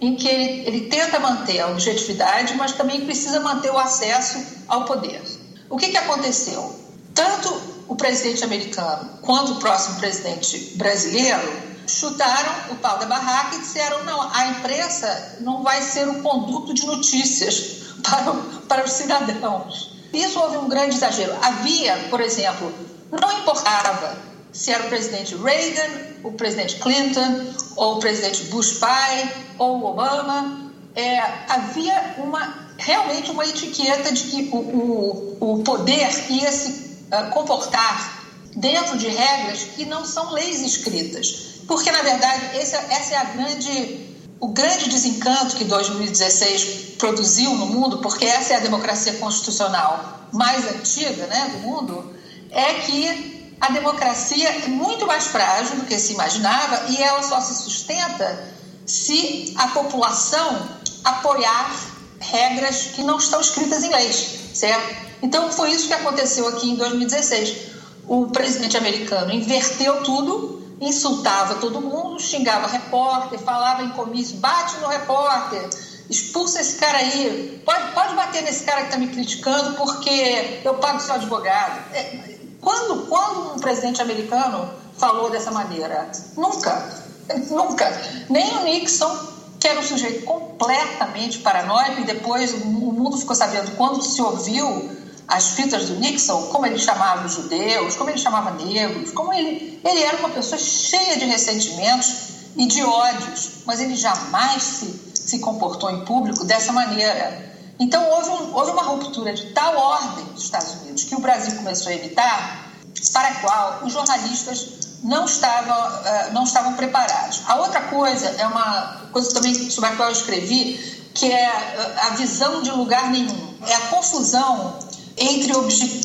em 0.07 0.17
que 0.17 0.29
ele, 0.29 0.67
ele 0.67 0.81
tenta 0.89 1.19
manter 1.19 1.61
a 1.61 1.69
objetividade, 1.69 2.55
mas 2.55 2.73
também 2.73 3.05
precisa 3.05 3.41
manter 3.41 3.71
o 3.71 3.79
acesso 3.79 4.39
ao 4.69 4.85
poder. 4.85 5.23
O 5.71 5.77
que, 5.77 5.89
que 5.89 5.97
aconteceu? 5.97 6.79
Tanto 7.15 7.75
o 7.89 7.97
presidente 7.97 8.45
americano 8.45 9.19
quanto 9.23 9.53
o 9.53 9.57
próximo 9.57 9.97
presidente 9.97 10.75
brasileiro 10.77 11.75
chutaram 11.87 12.73
o 12.73 12.77
pau 12.77 12.99
da 12.99 13.07
barraca 13.07 13.57
e 13.57 13.61
disseram: 13.61 14.05
não, 14.05 14.21
a 14.21 14.49
imprensa 14.49 15.39
não 15.41 15.63
vai 15.63 15.81
ser 15.83 16.09
o 16.09 16.23
conduto 16.23 16.75
de 16.75 16.85
notícias 16.87 17.85
para, 18.03 18.33
para 18.69 18.85
os 18.85 18.93
cidadãos. 18.93 19.95
Isso 20.13 20.39
houve 20.39 20.59
um 20.59 20.69
grande 20.69 20.97
exagero. 20.97 21.35
Havia, 21.43 22.07
por 22.11 22.21
exemplo, 22.21 22.73
não 23.11 23.33
importava 23.39 24.34
se 24.55 24.71
era 24.71 24.85
o 24.85 24.89
presidente 24.89 25.35
Reagan, 25.35 26.15
o 26.23 26.33
presidente 26.33 26.77
Clinton, 26.77 27.53
ou 27.77 27.97
o 27.97 27.99
presidente 27.99 28.45
Bush 28.45 28.75
pai, 28.75 29.31
ou 29.59 29.85
Obama, 29.85 30.73
é, 30.95 31.19
havia 31.49 32.15
uma, 32.19 32.69
realmente 32.79 33.33
uma 33.33 33.45
etiqueta 33.45 34.13
de 34.13 34.23
que 34.23 34.49
o, 34.53 34.57
o, 34.57 35.37
o 35.41 35.63
poder 35.65 36.09
ia 36.31 36.53
se 36.53 36.71
uh, 37.11 37.31
comportar 37.33 38.23
dentro 38.55 38.97
de 38.97 39.09
regras 39.09 39.65
que 39.75 39.85
não 39.85 40.05
são 40.05 40.33
leis 40.33 40.61
escritas. 40.61 41.55
Porque, 41.67 41.91
na 41.91 42.03
verdade, 42.03 42.57
esse, 42.57 42.77
essa 42.77 43.15
é 43.15 43.17
a 43.17 43.25
grande, 43.25 44.17
o 44.39 44.49
grande 44.49 44.89
desencanto 44.89 45.57
que 45.57 45.65
2016 45.65 46.95
produziu 46.97 47.53
no 47.55 47.67
mundo, 47.67 47.99
porque 47.99 48.25
essa 48.25 48.55
é 48.55 48.57
a 48.59 48.61
democracia 48.61 49.15
constitucional 49.15 50.29
mais 50.33 50.65
antiga 50.69 51.27
né, 51.27 51.51
do 51.55 51.59
mundo, 51.59 52.15
é 52.51 52.75
que 52.75 53.34
a 53.65 53.71
democracia 53.71 54.47
é 54.47 54.69
muito 54.69 55.07
mais 55.07 55.27
frágil 55.29 55.77
do 55.77 55.87
que 55.87 55.99
se 55.99 56.13
imaginava 56.13 56.91
e 56.91 57.03
ela 57.03 57.23
só 57.23 57.41
se 57.41 57.55
sustenta 57.63 58.53
se 58.85 59.55
a 59.57 59.69
população 59.69 60.69
apoiar 61.03 61.75
regras 62.21 62.89
que 62.95 63.03
não 63.03 63.17
estão 63.17 63.41
escritas 63.41 63.83
em 63.83 63.89
leis, 63.89 64.51
certo? 64.53 64.95
Então 65.23 65.51
foi 65.51 65.71
isso 65.71 65.87
que 65.87 65.95
aconteceu 65.95 66.47
aqui 66.49 66.73
em 66.73 66.77
2016. 66.77 67.73
O 68.07 68.27
presidente 68.27 68.77
americano 68.77 69.33
inverteu 69.33 70.03
tudo, 70.03 70.77
insultava 70.79 71.55
todo 71.55 71.81
mundo, 71.81 72.21
xingava 72.21 72.67
repórter, 72.67 73.39
falava 73.39 73.83
em 73.83 73.91
comício, 73.91 74.37
bate 74.37 74.77
no 74.81 74.89
repórter, 74.89 75.71
expulsa 76.11 76.61
esse 76.61 76.77
cara 76.77 76.99
aí, 76.99 77.63
pode, 77.65 77.93
pode 77.93 78.15
bater 78.15 78.43
nesse 78.43 78.65
cara 78.65 78.83
que 78.83 78.87
está 78.89 78.99
me 78.99 79.09
criticando 79.09 79.75
porque 79.75 80.61
eu 80.63 80.75
pago 80.75 81.01
seu 81.01 81.15
advogado. 81.15 81.95
É, 81.95 82.34
quando, 82.65 83.07
quando 83.07 83.55
um 83.55 83.59
presidente 83.59 84.03
americano 84.03 84.71
falou 84.97 85.31
dessa 85.31 85.51
maneira? 85.51 86.11
Nunca, 86.37 87.05
nunca. 87.51 87.93
Nem 88.29 88.57
o 88.57 88.65
Nixon 88.65 89.35
que 89.65 89.69
era 89.69 89.81
um 89.81 89.83
sujeito 89.83 90.27
completamente 90.27 91.39
paranoico, 91.39 92.03
e 92.03 92.05
depois 92.05 92.53
o 92.53 92.67
mundo 92.67 93.17
ficou 93.17 93.35
sabendo, 93.35 93.75
quando 93.77 94.03
se 94.03 94.21
ouviu 94.21 94.91
as 95.27 95.53
fitas 95.53 95.89
do 95.89 95.95
Nixon, 95.95 96.49
como 96.49 96.67
ele 96.67 96.79
chamava 96.79 97.27
os 97.27 97.33
judeus, 97.33 97.97
como 97.97 98.11
ele 98.11 98.19
chamava 98.19 98.51
negros, 98.63 99.11
como 99.13 99.33
ele, 99.33 99.81
ele 99.83 100.03
era 100.03 100.19
uma 100.19 100.29
pessoa 100.29 100.59
cheia 100.59 101.17
de 101.17 101.25
ressentimentos 101.25 102.15
e 102.55 102.67
de 102.67 102.83
ódios, 102.85 103.63
mas 103.65 103.81
ele 103.81 103.97
jamais 103.97 104.63
se, 104.63 105.13
se 105.15 105.39
comportou 105.39 105.91
em 105.91 106.05
público 106.05 106.45
dessa 106.45 106.71
maneira. 106.71 107.54
Então 107.79 108.09
houve, 108.11 108.31
um, 108.31 108.55
houve 108.55 108.71
uma 108.71 108.83
ruptura 108.83 109.33
de 109.33 109.47
tal 109.53 109.77
ordem 109.77 110.25
dos 110.27 110.45
Estados 110.45 110.75
Unidos 110.83 111.05
que 111.05 111.15
o 111.15 111.21
Brasil 111.21 111.57
começou 111.57 111.91
a 111.91 111.95
evitar, 111.95 112.73
para 113.13 113.29
a 113.29 113.35
qual 113.41 113.81
os 113.85 113.93
jornalistas 113.93 114.85
não 115.03 115.27
estavam, 115.27 115.77
eh, 116.07 116.31
não 116.33 116.45
estavam 116.45 116.75
preparados. 116.75 117.43
A 117.47 117.57
outra 117.57 117.83
coisa 117.83 118.27
é 118.27 118.47
uma 118.47 119.03
coisa 119.13 119.35
também 119.35 119.71
sobre 119.71 119.91
a 119.91 119.97
qual 119.97 120.09
eu 120.09 120.13
escrevi, 120.13 121.11
que 121.13 121.31
é 121.31 121.45
eh, 121.45 121.97
a 122.03 122.11
visão 122.11 122.63
de 122.63 122.71
lugar 122.71 123.11
nenhum. 123.11 123.55
É 123.67 123.75
a 123.75 123.81
confusão 123.89 124.79
entre 125.17 125.53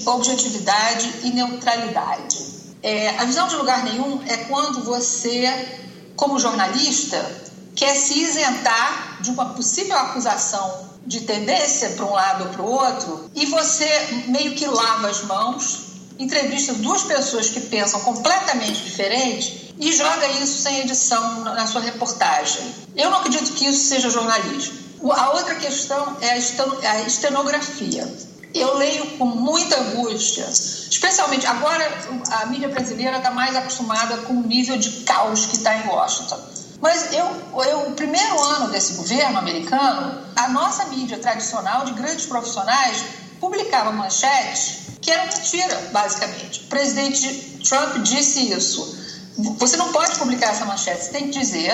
objetividade 0.05 1.13
e 1.23 1.31
neutralidade. 1.31 2.37
É, 2.81 3.09
a 3.17 3.25
visão 3.25 3.47
de 3.47 3.55
lugar 3.55 3.83
nenhum 3.83 4.21
é 4.27 4.37
quando 4.37 4.83
você, 4.83 5.79
como 6.15 6.39
jornalista, 6.39 7.19
quer 7.75 7.95
se 7.95 8.19
isentar 8.19 9.19
de 9.21 9.31
uma 9.31 9.53
possível 9.53 9.97
acusação 9.97 10.88
de 11.05 11.21
tendência 11.21 11.89
para 11.91 12.05
um 12.05 12.13
lado 12.13 12.45
ou 12.45 12.49
para 12.51 12.61
o 12.61 12.71
outro 12.71 13.31
e 13.35 13.45
você 13.47 13.87
meio 14.27 14.53
que 14.55 14.65
lava 14.65 15.09
as 15.09 15.23
mãos 15.23 15.89
entrevista 16.19 16.73
duas 16.73 17.03
pessoas 17.03 17.49
que 17.49 17.61
pensam 17.61 18.01
completamente 18.01 18.83
diferente 18.83 19.73
e 19.79 19.93
joga 19.93 20.27
isso 20.27 20.61
sem 20.61 20.81
edição 20.81 21.41
na 21.45 21.65
sua 21.65 21.79
reportagem. 21.79 22.75
Eu 22.97 23.09
não 23.09 23.19
acredito 23.19 23.53
que 23.53 23.65
isso 23.65 23.87
seja 23.87 24.09
jornalismo. 24.09 24.77
A 25.13 25.29
outra 25.31 25.55
questão 25.55 26.17
é 26.19 26.31
a 26.31 27.01
estenografia. 27.07 28.13
Eu 28.53 28.77
leio 28.77 29.17
com 29.17 29.25
muita 29.25 29.79
angústia, 29.79 30.45
especialmente 30.49 31.45
agora 31.45 31.87
a 32.31 32.47
mídia 32.47 32.67
brasileira 32.67 33.17
está 33.17 33.31
mais 33.31 33.55
acostumada 33.55 34.17
com 34.17 34.33
o 34.33 34.41
nível 34.41 34.77
de 34.77 35.03
caos 35.03 35.45
que 35.45 35.55
está 35.55 35.77
em 35.77 35.87
Washington. 35.87 36.39
Mas 36.81 37.13
eu, 37.13 37.25
eu, 37.65 37.89
o 37.89 37.91
primeiro 37.93 38.41
ano 38.41 38.69
desse 38.69 38.93
governo 38.93 39.37
americano, 39.37 40.21
a 40.35 40.47
nossa 40.49 40.85
mídia 40.85 41.17
tradicional 41.17 41.85
de 41.85 41.93
grandes 41.93 42.25
profissionais 42.25 43.03
publicava 43.39 43.91
manchetes 43.91 44.89
que 45.01 45.11
eram 45.11 45.25
mentira, 45.25 45.89
basicamente. 45.91 46.61
O 46.61 46.67
presidente 46.67 47.59
Trump 47.67 47.97
disse 48.03 48.51
isso. 48.51 48.97
Você 49.57 49.77
não 49.77 49.91
pode 49.91 50.17
publicar 50.17 50.51
essa 50.51 50.65
manchete, 50.65 51.05
você 51.05 51.11
tem 51.11 51.29
que 51.29 51.39
dizer. 51.39 51.73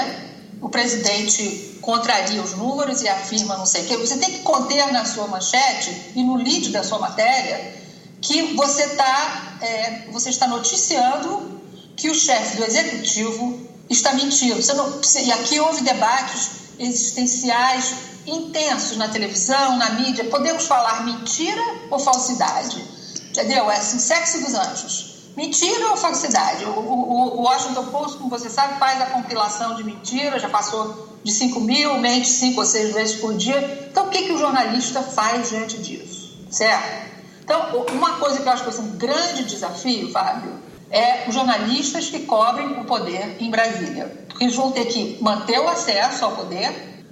O 0.62 0.70
presidente 0.70 1.80
contraria 1.82 2.42
os 2.42 2.54
números 2.54 3.02
e 3.02 3.08
afirma 3.08 3.58
não 3.58 3.66
sei 3.66 3.84
o 3.84 3.88
quê. 3.88 3.98
Você 3.98 4.18
tem 4.18 4.32
que 4.32 4.40
conter 4.40 4.92
na 4.92 5.06
sua 5.06 5.28
manchete 5.28 6.14
e 6.16 6.24
no 6.24 6.36
lead 6.36 6.70
da 6.70 6.84
sua 6.84 6.98
matéria 6.98 7.76
que 8.22 8.56
você, 8.56 8.88
tá, 8.96 9.58
é, 9.62 10.08
você 10.12 10.30
está 10.30 10.48
noticiando 10.48 11.62
que 11.96 12.10
o 12.10 12.16
chefe 12.16 12.58
do 12.58 12.64
executivo 12.64 13.75
está 13.90 14.14
mentindo. 14.14 14.56
Não, 14.76 15.02
e 15.24 15.32
aqui 15.32 15.60
houve 15.60 15.82
debates 15.82 16.50
existenciais 16.80 17.94
intensos 18.26 18.98
na 18.98 19.08
televisão, 19.08 19.78
na 19.78 19.92
mídia. 19.92 20.26
Podemos 20.26 20.66
falar 20.66 21.06
mentira 21.06 21.62
ou 21.92 22.00
falsidade? 22.00 22.84
Entendeu? 23.30 23.70
É 23.70 23.78
assim, 23.78 24.00
sexo 24.00 24.42
dos 24.42 24.54
anjos. 24.54 25.16
Mentira 25.36 25.90
ou 25.90 25.98
falsidade? 25.98 26.64
O, 26.66 26.80
o, 26.80 27.40
o, 27.40 27.42
Washington 27.42 27.86
Post, 27.88 28.18
como 28.18 28.30
você 28.30 28.50
sabe, 28.50 28.80
faz 28.80 29.02
a 29.02 29.08
compilação 29.08 29.76
de 29.76 29.84
mentiras, 29.84 30.42
já 30.42 30.48
passou 30.50 31.10
de 31.24 31.32
5 31.32 31.60
mil, 31.60 31.98
mente 32.00 32.30
cinco 32.30 32.62
ou 32.62 32.66
seis 32.66 32.94
vezes 32.94 33.20
por 33.20 33.36
dia. 33.36 33.88
Então, 33.92 34.08
o 34.08 34.10
que, 34.10 34.24
que 34.24 34.32
o 34.32 34.38
jornalista 34.38 35.02
faz 35.02 35.50
diante 35.50 35.78
disso? 35.80 36.34
Certo? 36.50 37.06
Então, 37.44 37.86
uma 37.94 38.14
coisa 38.14 38.40
que 38.40 38.48
eu 38.48 38.52
acho 38.54 38.64
que 38.64 38.70
é 38.70 38.82
um 38.82 38.92
grande 38.92 39.44
desafio, 39.44 40.12
Fábio, 40.12 40.58
é 40.90 41.26
os 41.28 41.34
jornalistas 41.34 42.10
que 42.10 42.22
cobrem 42.22 42.80
o 42.80 42.86
poder 42.86 43.38
em 43.40 43.50
Brasília. 43.50 44.06
Porque 44.28 44.44
eles 44.44 44.56
vão 44.56 44.72
ter 44.72 44.86
que 44.86 45.18
manter 45.22 45.60
o 45.60 45.68
acesso 45.68 46.26
ao 46.26 46.36
poder, 46.36 46.72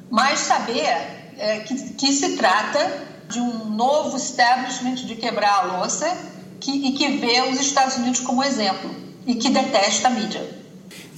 mas 0.09 0.39
saber 0.39 0.87
é, 1.37 1.59
que, 1.59 1.75
que 1.93 2.11
se 2.11 2.35
trata 2.37 3.13
de 3.29 3.39
um 3.39 3.69
novo 3.69 4.17
establishment 4.17 4.95
de 4.95 5.15
quebrar 5.15 5.59
a 5.59 5.77
louça 5.77 6.15
que, 6.59 6.71
e 6.71 6.91
que 6.93 7.17
vê 7.17 7.41
os 7.49 7.59
Estados 7.59 7.97
Unidos 7.97 8.19
como 8.19 8.43
exemplo 8.43 8.93
e 9.25 9.35
que 9.35 9.49
detesta 9.49 10.07
a 10.07 10.11
mídia. 10.11 10.62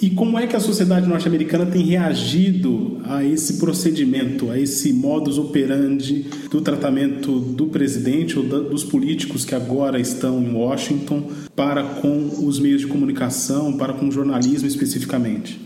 E 0.01 0.09
como 0.09 0.37
é 0.37 0.45
que 0.45 0.55
a 0.55 0.59
sociedade 0.59 1.07
norte-americana 1.07 1.65
tem 1.65 1.83
reagido 1.83 3.01
a 3.05 3.23
esse 3.23 3.53
procedimento, 3.53 4.51
a 4.51 4.59
esse 4.59 4.91
modus 4.91 5.37
operandi 5.37 6.23
do 6.49 6.61
tratamento 6.61 7.39
do 7.39 7.67
presidente 7.67 8.37
ou 8.37 8.43
dos 8.43 8.83
políticos 8.83 9.45
que 9.45 9.55
agora 9.55 9.99
estão 9.99 10.41
em 10.41 10.53
Washington 10.53 11.29
para 11.55 11.83
com 12.01 12.29
os 12.45 12.59
meios 12.59 12.81
de 12.81 12.87
comunicação, 12.87 13.77
para 13.77 13.93
com 13.93 14.07
o 14.07 14.11
jornalismo 14.11 14.67
especificamente? 14.67 15.61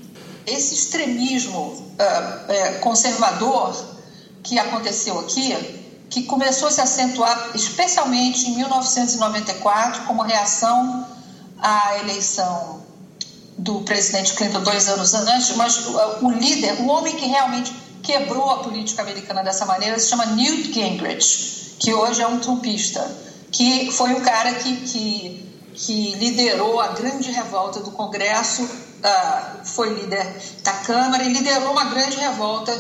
Esse 0.46 0.76
extremismo 0.76 1.60
uh, 1.60 2.80
conservador 2.82 3.76
que 4.44 4.60
aconteceu 4.60 5.20
aqui 5.20 5.56
que 6.10 6.24
começou 6.24 6.68
a 6.68 6.72
se 6.72 6.82
acentuar 6.82 7.52
especialmente 7.54 8.48
em 8.50 8.56
1994 8.58 10.04
como 10.04 10.22
reação 10.24 11.06
à 11.62 12.00
eleição 12.00 12.79
do 13.60 13.82
presidente 13.82 14.34
Clinton 14.34 14.62
dois 14.62 14.88
anos 14.88 15.14
antes, 15.14 15.56
mas 15.56 15.86
o 16.22 16.32
líder, 16.32 16.80
o 16.82 16.88
homem 16.88 17.16
que 17.16 17.26
realmente 17.26 17.74
quebrou 18.02 18.50
a 18.50 18.58
política 18.60 19.02
americana 19.02 19.44
dessa 19.44 19.66
maneira 19.66 20.00
se 20.00 20.10
chama 20.10 20.26
Newt 20.28 20.74
Gingrich, 20.74 21.76
que 21.78 21.94
hoje 21.94 22.22
é 22.22 22.28
um 22.28 22.40
trumpista, 22.40 23.06
que 23.52 23.92
foi 23.92 24.14
o 24.14 24.22
cara 24.22 24.54
que, 24.54 24.78
que, 24.78 25.52
que 25.74 26.16
liderou 26.16 26.80
a 26.80 26.88
grande 26.90 27.32
revolta 27.32 27.82
do 27.82 27.92
Congresso, 27.92 28.64
uh, 28.64 29.66
foi 29.66 29.94
líder 29.94 30.26
da 30.64 30.74
Câmara 30.74 31.24
e 31.24 31.34
liderou 31.34 31.72
uma 31.72 31.86
grande 31.86 32.16
revolta 32.16 32.72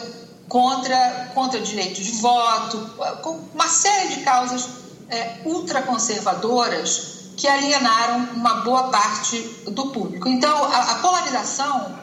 contra, 0.48 1.32
contra 1.36 1.60
direito 1.60 2.02
de 2.02 2.12
voto, 2.12 2.78
com 3.22 3.38
uma 3.54 3.68
série 3.68 4.16
de 4.16 4.22
causas 4.22 4.70
é, 5.10 5.40
ultraconservadoras 5.44 7.19
que 7.40 7.48
alienaram 7.48 8.18
uma 8.36 8.56
boa 8.56 8.90
parte 8.90 9.40
do 9.68 9.88
público. 9.88 10.28
Então, 10.28 10.66
a, 10.66 10.92
a 10.92 10.96
polarização 10.96 11.96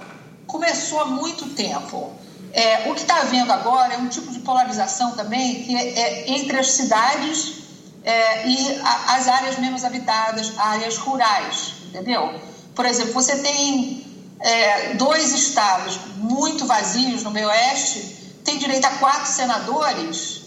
começou 0.47 1.01
há 1.01 1.05
muito 1.05 1.51
tempo. 1.51 2.11
É, 2.55 2.91
o 2.91 2.95
que 2.95 3.03
está 3.03 3.21
havendo 3.21 3.53
agora 3.53 3.95
é 3.95 3.99
um 3.99 4.09
tipo 4.09 4.33
de 4.33 4.39
polarização 4.39 5.11
também 5.13 5.63
que 5.63 5.77
é, 5.77 5.99
é 5.99 6.31
entre 6.31 6.59
as 6.59 6.71
cidades 6.71 7.59
é, 8.03 8.49
e 8.49 8.81
a, 8.81 9.17
as 9.17 9.29
áreas 9.29 9.59
menos 9.59 9.85
habitadas, 9.85 10.59
áreas 10.59 10.97
rurais, 10.97 11.75
entendeu? 11.89 12.41
Por 12.75 12.87
exemplo, 12.87 13.13
você 13.13 13.37
tem 13.37 14.07
é, 14.41 14.95
dois 14.95 15.35
estados 15.35 15.99
muito 16.17 16.67
vazios 16.67 17.23
no 17.23 17.31
meio 17.31 17.49
oeste 17.49 18.17
tem 18.47 18.59
direito 18.59 18.87
a 18.87 18.91
quatro 18.91 19.31
senadores 19.31 20.43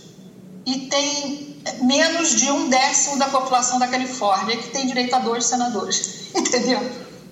e 0.65 0.87
tem 0.87 1.48
menos 1.81 2.35
de 2.35 2.51
um 2.51 2.69
décimo 2.69 3.17
da 3.17 3.27
população 3.27 3.79
da 3.79 3.87
Califórnia 3.87 4.57
que 4.57 4.69
tem 4.69 4.87
direito 4.87 5.15
a 5.15 5.19
dois 5.19 5.45
senadores, 5.45 6.29
entendeu? 6.35 6.79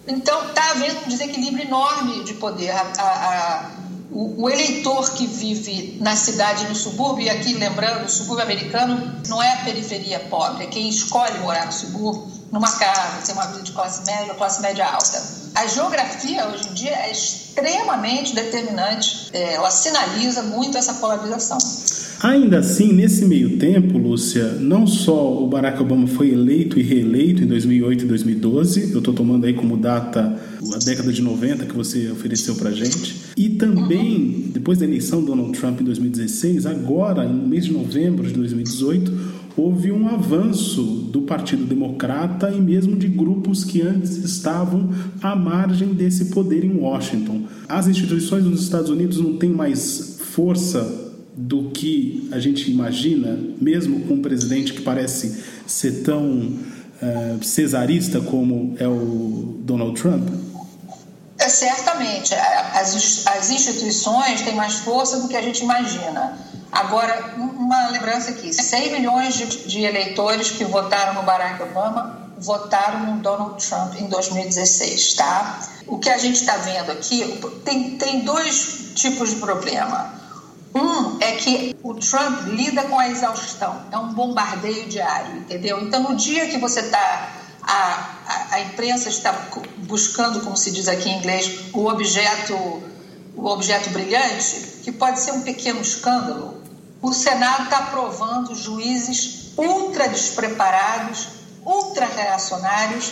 Então 0.07 0.49
está 0.49 0.71
havendo 0.71 1.05
um 1.05 1.09
desequilíbrio 1.09 1.65
enorme 1.65 2.23
de 2.23 2.33
poder. 2.35 2.71
A, 2.71 2.81
a, 2.97 3.03
a, 3.03 3.71
o, 4.09 4.43
o, 4.43 4.49
eleitor 4.49 5.11
que 5.11 5.27
vive 5.27 5.97
na 5.99 6.15
cidade 6.15 6.65
no 6.67 6.75
subúrbio, 6.75 7.25
e 7.25 7.29
aqui 7.29 7.53
lembrando, 7.53 8.05
o 8.05 8.09
subúrbio 8.09 8.43
americano 8.43 9.21
não 9.27 9.43
é 9.43 9.53
a 9.53 9.57
periferia 9.65 10.19
pobre, 10.21 10.63
é 10.63 10.67
quem 10.67 10.87
escolhe 10.87 11.37
morar 11.39 11.65
no 11.65 11.73
subúrbio, 11.73 12.25
numa 12.49 12.71
casa, 12.71 13.25
ter 13.25 13.33
uma 13.33 13.47
vida 13.47 13.63
de 13.63 13.73
classe 13.73 14.05
média 14.05 14.31
ou 14.31 14.35
classe 14.35 14.61
média 14.61 14.87
alta. 14.87 15.21
A 15.55 15.67
geografia 15.67 16.47
hoje 16.47 16.69
em 16.69 16.73
dia 16.73 16.95
é 16.95 17.11
extremamente 17.11 18.33
determinante, 18.33 19.29
é, 19.33 19.55
ela 19.55 19.69
sinaliza 19.69 20.41
muito 20.43 20.77
essa 20.77 20.93
polarização. 20.93 21.57
Ainda 22.21 22.59
assim, 22.59 22.93
nesse 22.93 23.25
meio 23.25 23.57
tempo, 23.57 23.97
Lúcia, 23.97 24.53
não 24.59 24.87
só 24.87 25.43
o 25.43 25.47
Barack 25.47 25.79
Obama 25.79 26.07
foi 26.07 26.31
eleito 26.31 26.79
e 26.79 26.83
reeleito 26.83 27.43
em 27.43 27.47
2008 27.47 28.05
e 28.05 28.07
2012, 28.07 28.91
eu 28.91 28.97
estou 28.97 29.13
tomando 29.13 29.45
aí 29.45 29.53
como 29.53 29.77
data 29.77 30.35
a 30.73 30.77
década 30.83 31.13
de 31.13 31.21
90 31.21 31.65
que 31.65 31.75
você 31.75 32.09
ofereceu 32.09 32.55
para 32.55 32.71
gente, 32.71 33.15
e 33.37 33.49
também, 33.49 34.45
depois 34.51 34.79
da 34.79 34.85
eleição 34.85 35.21
do 35.21 35.27
Donald 35.27 35.57
Trump 35.57 35.79
em 35.79 35.83
2016, 35.83 36.65
agora, 36.65 37.23
no 37.23 37.47
mês 37.47 37.65
de 37.65 37.73
novembro 37.73 38.25
de 38.25 38.33
2018, 38.33 39.13
houve 39.55 39.91
um 39.91 40.07
avanço 40.07 40.81
do 41.11 41.21
Partido 41.21 41.65
Democrata 41.65 42.49
e 42.49 42.59
mesmo 42.59 42.95
de 42.95 43.07
grupos 43.07 43.63
que 43.63 43.81
antes 43.81 44.17
estavam 44.17 44.89
à 45.21 45.35
margem 45.35 45.89
desse 45.89 46.25
poder 46.25 46.63
em 46.63 46.79
Washington. 46.79 47.43
As 47.69 47.87
instituições 47.87 48.43
dos 48.43 48.63
Estados 48.63 48.89
Unidos 48.89 49.19
não 49.19 49.37
têm 49.37 49.51
mais 49.51 50.17
força 50.19 51.06
do 51.37 51.69
que 51.69 52.27
a 52.31 52.39
gente 52.39 52.71
imagina, 52.71 53.39
mesmo 53.61 54.01
com 54.07 54.15
um 54.15 54.21
presidente 54.23 54.73
que 54.73 54.81
parece 54.81 55.43
ser 55.67 56.01
tão 56.03 56.25
uh, 56.27 57.43
cesarista 57.43 58.19
como 58.19 58.75
é 58.79 58.87
o 58.87 59.55
Donald 59.59 60.01
Trump? 60.01 60.27
É, 61.37 61.47
certamente. 61.47 62.33
As, 62.33 63.27
as 63.27 63.49
instituições 63.51 64.41
têm 64.41 64.55
mais 64.55 64.75
força 64.79 65.19
do 65.19 65.27
que 65.27 65.37
a 65.37 65.41
gente 65.41 65.63
imagina. 65.63 66.35
Agora, 66.71 67.35
uma 67.37 67.89
lembrança 67.89 68.31
aqui: 68.31 68.51
100 68.51 68.93
milhões 68.93 69.35
de, 69.35 69.45
de 69.67 69.81
eleitores 69.83 70.49
que 70.49 70.65
votaram 70.65 71.13
no 71.13 71.23
Barack 71.23 71.61
Obama 71.61 72.27
votaram 72.39 73.13
no 73.13 73.21
Donald 73.21 73.63
Trump 73.63 73.95
em 73.99 74.07
2016, 74.07 75.13
tá? 75.13 75.59
O 75.87 75.97
que 75.99 76.09
a 76.09 76.17
gente 76.17 76.35
está 76.35 76.57
vendo 76.57 76.91
aqui 76.91 77.39
tem, 77.63 77.97
tem 77.97 78.19
dois 78.21 78.91
tipos 78.95 79.29
de 79.29 79.35
problema. 79.37 80.17
Um 80.75 81.17
é 81.21 81.33
que 81.33 81.75
o 81.81 81.93
Trump 81.95 82.47
lida 82.47 82.83
com 82.83 82.99
a 82.99 83.09
exaustão, 83.09 83.83
é 83.91 83.97
um 83.97 84.13
bombardeio 84.13 84.87
diário, 84.87 85.37
entendeu? 85.37 85.81
Então, 85.81 86.03
no 86.03 86.15
dia 86.15 86.47
que 86.47 86.57
você 86.57 86.81
está. 86.81 87.33
A, 87.69 87.73
a, 87.73 88.55
a, 88.55 88.61
imprensa 88.61 89.09
está 89.09 89.49
buscando, 89.79 90.39
como 90.39 90.55
se 90.55 90.71
diz 90.71 90.87
aqui 90.87 91.09
em 91.09 91.17
inglês, 91.17 91.65
o 91.73 91.85
objeto, 91.85 92.53
o 93.35 93.45
objeto 93.45 93.89
brilhante, 93.89 94.79
que 94.83 94.91
pode 94.93 95.19
ser 95.19 95.33
um 95.33 95.41
pequeno 95.41 95.81
escândalo. 95.81 96.63
O 97.01 97.11
Senado 97.11 97.65
está 97.65 97.79
aprovando 97.79 98.55
juízes 98.55 99.51
ultra 99.57 100.07
despreparados, 100.07 101.27
ultra 101.65 102.05
reacionários 102.05 103.11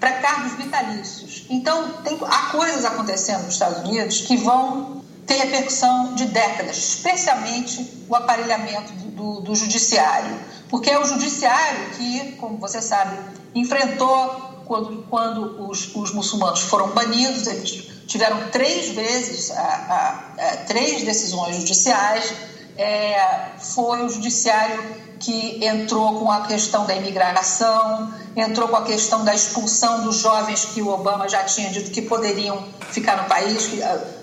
para 0.00 0.12
cargos 0.14 0.54
vitalícios. 0.54 1.44
Então, 1.50 1.92
tem, 2.02 2.18
há 2.26 2.46
coisas 2.52 2.86
acontecendo 2.86 3.44
nos 3.44 3.52
Estados 3.52 3.86
Unidos 3.86 4.22
que 4.22 4.38
vão 4.38 4.99
tem 5.30 5.38
repercussão 5.38 6.16
de 6.16 6.26
décadas, 6.26 6.76
especialmente 6.76 8.04
o 8.08 8.16
aparelhamento 8.16 8.92
do, 8.92 9.40
do, 9.40 9.54
judiciário. 9.54 10.36
Porque 10.68 10.90
é 10.90 10.98
o 10.98 11.04
judiciário 11.04 11.90
que, 11.90 12.32
como 12.32 12.56
você 12.56 12.82
sabe, 12.82 13.16
enfrentou 13.54 14.64
quando, 14.64 15.06
quando 15.08 15.70
os, 15.70 15.94
os 15.94 16.12
muçulmanos 16.12 16.62
foram 16.62 16.88
banidos, 16.88 17.46
eles 17.46 17.70
tiveram 18.08 18.48
três 18.50 18.88
vezes, 18.88 19.52
a, 19.52 19.60
a, 19.60 20.44
a, 20.44 20.56
três 20.66 21.04
decisões 21.04 21.54
judiciais, 21.54 22.34
é, 22.76 23.52
foi 23.56 24.04
o 24.04 24.08
judiciário 24.08 24.82
que 25.20 25.64
entrou 25.64 26.18
com 26.18 26.32
a 26.32 26.40
questão 26.40 26.86
da 26.86 26.94
imigração, 26.96 28.12
entrou 28.34 28.66
com 28.66 28.76
a 28.76 28.82
questão 28.82 29.24
da 29.24 29.32
expulsão 29.32 30.02
dos 30.02 30.16
jovens 30.16 30.64
que 30.64 30.82
o 30.82 30.88
Obama 30.88 31.28
já 31.28 31.44
tinha 31.44 31.70
dito 31.70 31.92
que 31.92 32.02
poderiam 32.02 32.64
ficar 32.90 33.22
no 33.22 33.28
país, 33.28 33.70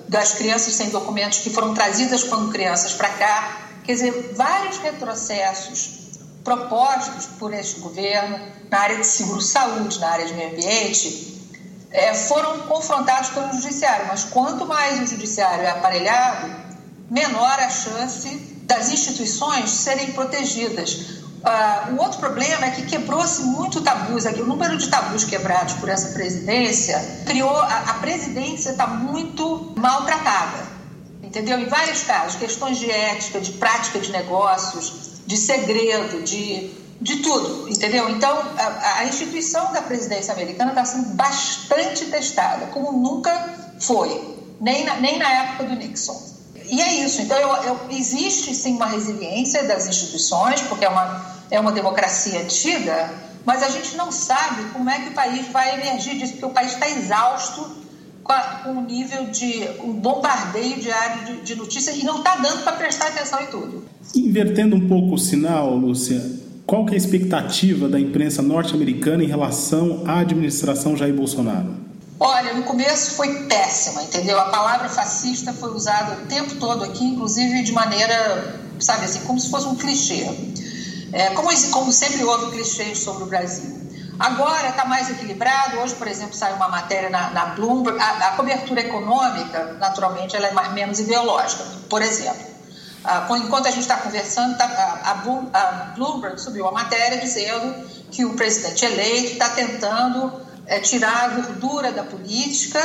das 0.08 0.34
crianças 0.34 0.74
sem 0.74 0.90
documentos 0.90 1.40
que 1.40 1.50
foram 1.50 1.74
trazidas 1.74 2.24
quando 2.24 2.52
crianças 2.52 2.94
para 2.94 3.10
cá. 3.10 3.58
Quer 3.84 3.94
dizer, 3.94 4.34
vários 4.36 4.78
retrocessos 4.78 5.98
propostos 6.44 7.26
por 7.38 7.54
este 7.54 7.80
governo 7.82 8.40
na 8.70 8.80
área 8.80 8.98
de 8.98 9.06
seguro-saúde, 9.06 10.00
na 10.00 10.10
área 10.10 10.26
de 10.26 10.34
meio 10.34 10.52
ambiente, 10.52 11.28
é, 11.92 12.14
foram 12.14 12.60
confrontados 12.60 13.30
pelo 13.30 13.52
judiciário. 13.54 14.08
Mas 14.08 14.24
quanto 14.24 14.66
mais 14.66 15.02
o 15.02 15.08
judiciário 15.08 15.64
é 15.64 15.70
aparelhado, 15.70 16.56
menor 17.10 17.60
a 17.60 17.70
chance 17.70 18.30
das 18.64 18.92
instituições 18.92 19.70
serem 19.70 20.12
protegidas. 20.12 21.27
Uh, 21.38 21.94
o 21.94 22.02
outro 22.02 22.20
problema 22.20 22.66
é 22.66 22.72
que 22.72 22.84
quebrou-se 22.84 23.42
muito 23.44 23.82
tabus 23.82 24.26
aqui. 24.26 24.42
O 24.42 24.46
número 24.48 24.76
de 24.78 24.88
tabus 24.90 25.24
quebrados 25.24 25.76
por 25.76 25.88
essa 25.88 26.10
presidência 26.10 27.00
criou. 27.26 27.56
A, 27.56 27.92
a 27.92 27.94
presidência 27.96 28.72
está 28.72 28.88
muito 28.88 29.74
maltratada, 29.76 30.66
entendeu? 31.22 31.60
Em 31.60 31.68
vários 31.68 32.04
casos, 32.04 32.36
questões 32.36 32.78
de 32.78 32.90
ética, 32.90 33.40
de 33.40 33.54
prática 33.54 34.00
de 34.00 34.12
negócios, 34.12 35.22
de 35.26 35.38
segredo, 35.38 36.24
de, 36.24 36.72
de 37.00 37.18
tudo, 37.18 37.70
entendeu? 37.70 38.10
Então, 38.10 38.36
a, 38.58 39.00
a 39.00 39.06
instituição 39.06 39.72
da 39.72 39.82
presidência 39.82 40.34
americana 40.34 40.72
está 40.72 40.86
sendo 40.86 41.10
bastante 41.16 42.06
testada, 42.06 42.66
como 42.68 42.92
nunca 42.92 43.32
foi, 43.80 44.36
nem 44.60 44.84
na, 44.86 44.96
nem 44.96 45.20
na 45.20 45.32
época 45.32 45.66
do 45.66 45.76
Nixon. 45.76 46.37
E 46.70 46.82
é 46.82 47.06
isso. 47.06 47.22
Então, 47.22 47.38
eu, 47.38 47.50
eu, 47.64 47.80
existe 47.92 48.54
sim 48.54 48.76
uma 48.76 48.88
resiliência 48.88 49.64
das 49.64 49.88
instituições, 49.88 50.62
porque 50.62 50.86
é 50.86 50.90
uma, 50.90 51.26
é 51.50 51.60
uma 51.60 51.72
democracia 51.72 52.42
antiga, 52.42 53.12
mas 53.46 53.64
a 53.64 53.70
gente 53.70 53.96
não 53.96 54.12
sabe 54.12 54.64
como 54.74 54.90
é 54.90 55.00
que 55.00 55.10
o 55.10 55.14
país 55.14 55.48
vai 55.48 55.76
emergir 55.76 56.18
disso, 56.18 56.34
porque 56.34 56.46
o 56.46 56.50
país 56.50 56.74
está 56.74 56.90
exausto 56.90 57.78
com, 58.24 58.34
a, 58.34 58.42
com 58.64 58.72
o 58.72 58.82
nível 58.82 59.26
de 59.28 59.68
um 59.84 59.94
bombardeio 59.94 60.78
diário 60.78 61.26
de, 61.26 61.42
de 61.42 61.56
notícias 61.56 61.96
e 61.98 62.04
não 62.04 62.18
está 62.18 62.36
dando 62.36 62.64
para 62.64 62.74
prestar 62.74 63.08
atenção 63.08 63.42
em 63.42 63.48
tudo. 63.48 63.86
Invertendo 64.14 64.76
um 64.76 64.88
pouco 64.88 65.16
o 65.16 65.18
sinal, 65.18 65.76
Lúcia, 65.76 66.22
qual 66.66 66.86
que 66.86 66.92
é 66.92 66.96
a 66.96 66.98
expectativa 66.98 67.88
da 67.88 67.98
imprensa 67.98 68.42
norte-americana 68.42 69.24
em 69.24 69.28
relação 69.28 70.04
à 70.06 70.20
administração 70.20 70.98
Jair 70.98 71.14
Bolsonaro? 71.14 71.87
Olha, 72.20 72.54
no 72.54 72.64
começo 72.64 73.12
foi 73.12 73.44
péssima, 73.44 74.02
entendeu? 74.02 74.40
A 74.40 74.46
palavra 74.46 74.90
fascista 74.90 75.54
foi 75.54 75.72
usada 75.72 76.24
o 76.24 76.26
tempo 76.26 76.56
todo 76.56 76.84
aqui, 76.84 77.06
inclusive 77.06 77.64
de 77.64 77.72
maneira, 77.72 78.60
sabe 78.80 79.06
assim, 79.06 79.20
como 79.22 79.40
se 79.40 79.50
fosse 79.50 79.68
um 79.68 79.76
clichê. 79.76 80.26
É, 81.14 81.30
como, 81.32 81.50
como 81.72 81.92
sempre 81.92 82.24
houve 82.24 82.52
clichês 82.52 83.00
sobre 83.00 83.24
o 83.24 83.28
Brasil. 83.28 83.88
Agora 84.20 84.70
está 84.70 84.84
mais 84.84 85.10
equilibrado. 85.12 85.78
Hoje, 85.80 85.94
por 85.94 86.08
exemplo, 86.08 86.34
sai 86.34 86.54
uma 86.54 86.68
matéria 86.68 87.10
na, 87.10 87.30
na 87.30 87.46
Bloomberg. 87.48 88.00
A, 88.00 88.30
a, 88.30 88.32
cobertura 88.32 88.82
econômica, 88.82 89.76
naturalmente, 89.80 90.36
ela 90.36 90.48
é 90.48 90.52
mais, 90.52 90.74
menos 90.74 91.00
ideológica. 91.00 91.64
Por 91.88 92.02
exemplo, 92.02 92.46
enquanto 93.38 93.68
a 93.68 93.72
gente 93.72 93.82
está 93.82 93.98
conversando, 93.98 94.58
tá, 94.58 94.66
a, 94.66 95.12
a, 95.12 95.74
Bloomberg 95.96 96.42
subiu 96.42 96.64
uma 96.64 96.72
matéria 96.72 97.20
dizendo 97.20 97.88
que 98.12 98.26
o 98.26 98.34
presidente 98.34 98.84
eleito 98.86 99.34
está 99.34 99.50
tentando 99.50 100.47
é, 100.68 100.80
tirar 100.80 101.24
a 101.24 101.28
gordura 101.30 101.92
da 101.92 102.04
política 102.04 102.82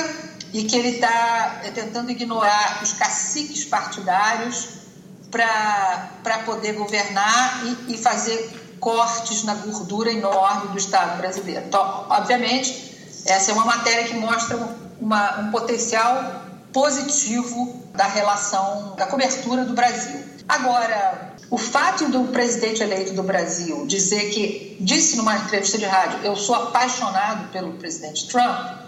e 0.53 0.64
que 0.64 0.77
ele 0.77 0.97
está 0.97 1.61
é, 1.64 1.71
tentando 1.71 2.11
ignorar 2.11 2.81
os 2.83 2.92
caciques 2.92 3.64
partidários 3.64 4.83
para 5.31 6.38
poder 6.45 6.75
governar 6.75 7.62
e, 7.64 7.95
e, 7.95 7.99
fazer 7.99 8.77
cortes 8.79 9.45
na 9.45 9.55
gordura 9.55 10.12
enorme 10.12 10.68
do 10.68 10.79
Estado 10.79 11.16
brasileiro. 11.16 11.64
Então, 11.66 12.07
obviamente, 12.11 13.23
essa 13.25 13.51
é 13.51 13.55
uma 13.55 13.64
matéria 13.64 14.05
que 14.05 14.14
mostra 14.14 14.59
uma, 15.01 15.40
um 15.40 15.51
potencial 15.51 16.42
positivo 16.73 17.83
da 17.95 18.07
relação, 18.07 18.95
da 18.97 19.07
cobertura 19.07 19.64
do 19.64 19.75
Brasil. 19.75 20.23
Agora, 20.49 21.32
o 21.53 21.59
fato 21.59 22.09
do 22.09 22.29
presidente 22.29 22.83
eleito 22.83 23.12
do 23.12 23.23
Brasil 23.23 23.87
dizer 23.87 24.31
que, 24.31 24.75
disse 24.81 25.19
numa 25.19 25.37
entrevista 25.37 25.77
de 25.77 25.85
rádio, 25.85 26.21
eu 26.25 26.35
sou 26.35 26.55
apaixonado 26.55 27.53
pelo 27.53 27.75
presidente 27.75 28.27
Trump, 28.27 28.79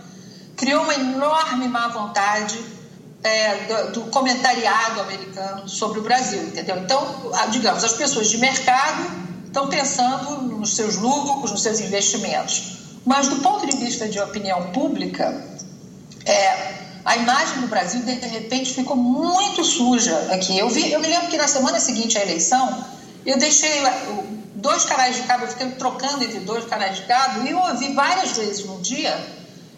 criou 0.57 0.83
uma 0.83 0.95
enorme 0.95 1.69
má 1.69 1.89
vontade 1.89 2.59
é, 3.23 3.67
do, 3.67 3.93
do, 3.93 4.01
comentariado 4.11 4.99
americano 5.03 5.69
sobre 5.69 5.99
o 5.99 6.03
Brasil, 6.03 6.43
entendeu? 6.43 6.79
Então, 6.79 7.31
digamos, 7.51 7.85
as 7.85 7.93
pessoas 7.93 8.31
de 8.31 8.39
mercado 8.39 9.11
estão 9.45 9.69
pensando 9.69 10.41
nos 10.57 10.75
seus 10.75 10.97
lucros, 10.97 11.51
nos 11.51 11.61
seus 11.61 11.81
investimentos. 11.81 12.79
Mas, 13.05 13.29
do 13.29 13.37
ponto 13.37 13.67
de 13.67 13.77
vista 13.77 14.09
de 14.09 14.19
opinião 14.19 14.73
pública, 14.73 15.59
é, 16.25 16.84
a 17.05 17.17
imagem 17.17 17.61
do 17.61 17.67
Brasil, 17.67 18.01
de 18.03 18.13
repente, 18.13 18.73
ficou 18.73 18.97
muito 18.97 19.63
suja 19.63 20.17
aqui. 20.33 20.59
Eu, 20.59 20.71
vi, 20.71 20.91
eu 20.91 21.01
me 21.01 21.07
lembro 21.07 21.29
que 21.29 21.37
na 21.37 21.47
semana 21.47 21.79
seguinte 21.79 22.17
à 22.17 22.23
eleição, 22.23 22.85
eu 23.27 23.39
deixei 23.39 23.83
dois 24.55 24.85
canais 24.85 25.17
de 25.17 25.23
cabo, 25.23 25.45
eu 25.45 25.49
fiquei 25.49 25.71
trocando 25.73 26.25
entre 26.25 26.41
dois 26.41 26.65
canais 26.65 26.97
de 26.97 27.03
cabo, 27.03 27.47
e 27.47 27.51
eu 27.51 27.59
ouvi 27.59 27.93
várias 27.93 28.33
vezes 28.37 28.65
no 28.65 28.81
dia 28.81 29.15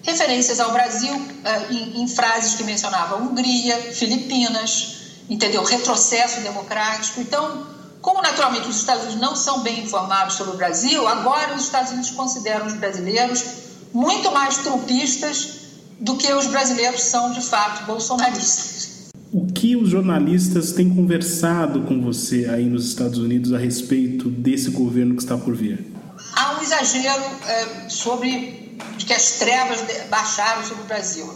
referências 0.04 0.60
ao 0.60 0.70
Brasil 0.70 1.12
uh, 1.16 1.72
em, 1.72 2.02
em, 2.02 2.06
frases 2.06 2.54
que 2.54 2.62
mencionavam 2.62 3.22
Hungria, 3.22 3.92
Filipinas, 3.92 4.98
entendeu? 5.28 5.64
Retrocesso 5.64 6.40
democrático. 6.42 7.20
Então, 7.20 7.66
como 8.00 8.22
naturalmente 8.22 8.68
os 8.68 8.76
Estados 8.76 9.02
Unidos 9.02 9.20
não 9.20 9.34
são 9.34 9.62
bem 9.62 9.80
informados 9.80 10.36
sobre 10.36 10.54
o 10.54 10.56
Brasil, 10.56 11.08
agora 11.08 11.56
os 11.56 11.64
Estados 11.64 11.90
Unidos 11.90 12.10
consideram 12.10 12.66
os 12.66 12.74
brasileiros 12.74 13.44
muito 13.92 14.30
mais 14.30 14.58
trumpistas 14.58 15.65
do 16.00 16.16
que 16.16 16.32
os 16.32 16.46
brasileiros 16.46 17.02
são 17.02 17.32
de 17.32 17.40
fato 17.40 17.86
bolsonaristas. 17.86 19.10
O 19.32 19.46
que 19.46 19.76
os 19.76 19.88
jornalistas 19.88 20.72
têm 20.72 20.88
conversado 20.88 21.82
com 21.82 22.00
você 22.00 22.46
aí 22.46 22.64
nos 22.64 22.86
Estados 22.86 23.18
Unidos 23.18 23.52
a 23.52 23.58
respeito 23.58 24.28
desse 24.30 24.70
governo 24.70 25.16
que 25.16 25.22
está 25.22 25.36
por 25.36 25.54
vir? 25.54 25.92
Há 26.34 26.58
um 26.58 26.62
exagero 26.62 27.22
é, 27.46 27.88
sobre 27.88 28.76
que 28.98 29.12
as 29.12 29.32
trevas 29.32 29.80
baixaram 30.08 30.62
sobre 30.64 30.82
o 30.82 30.86
Brasil, 30.86 31.26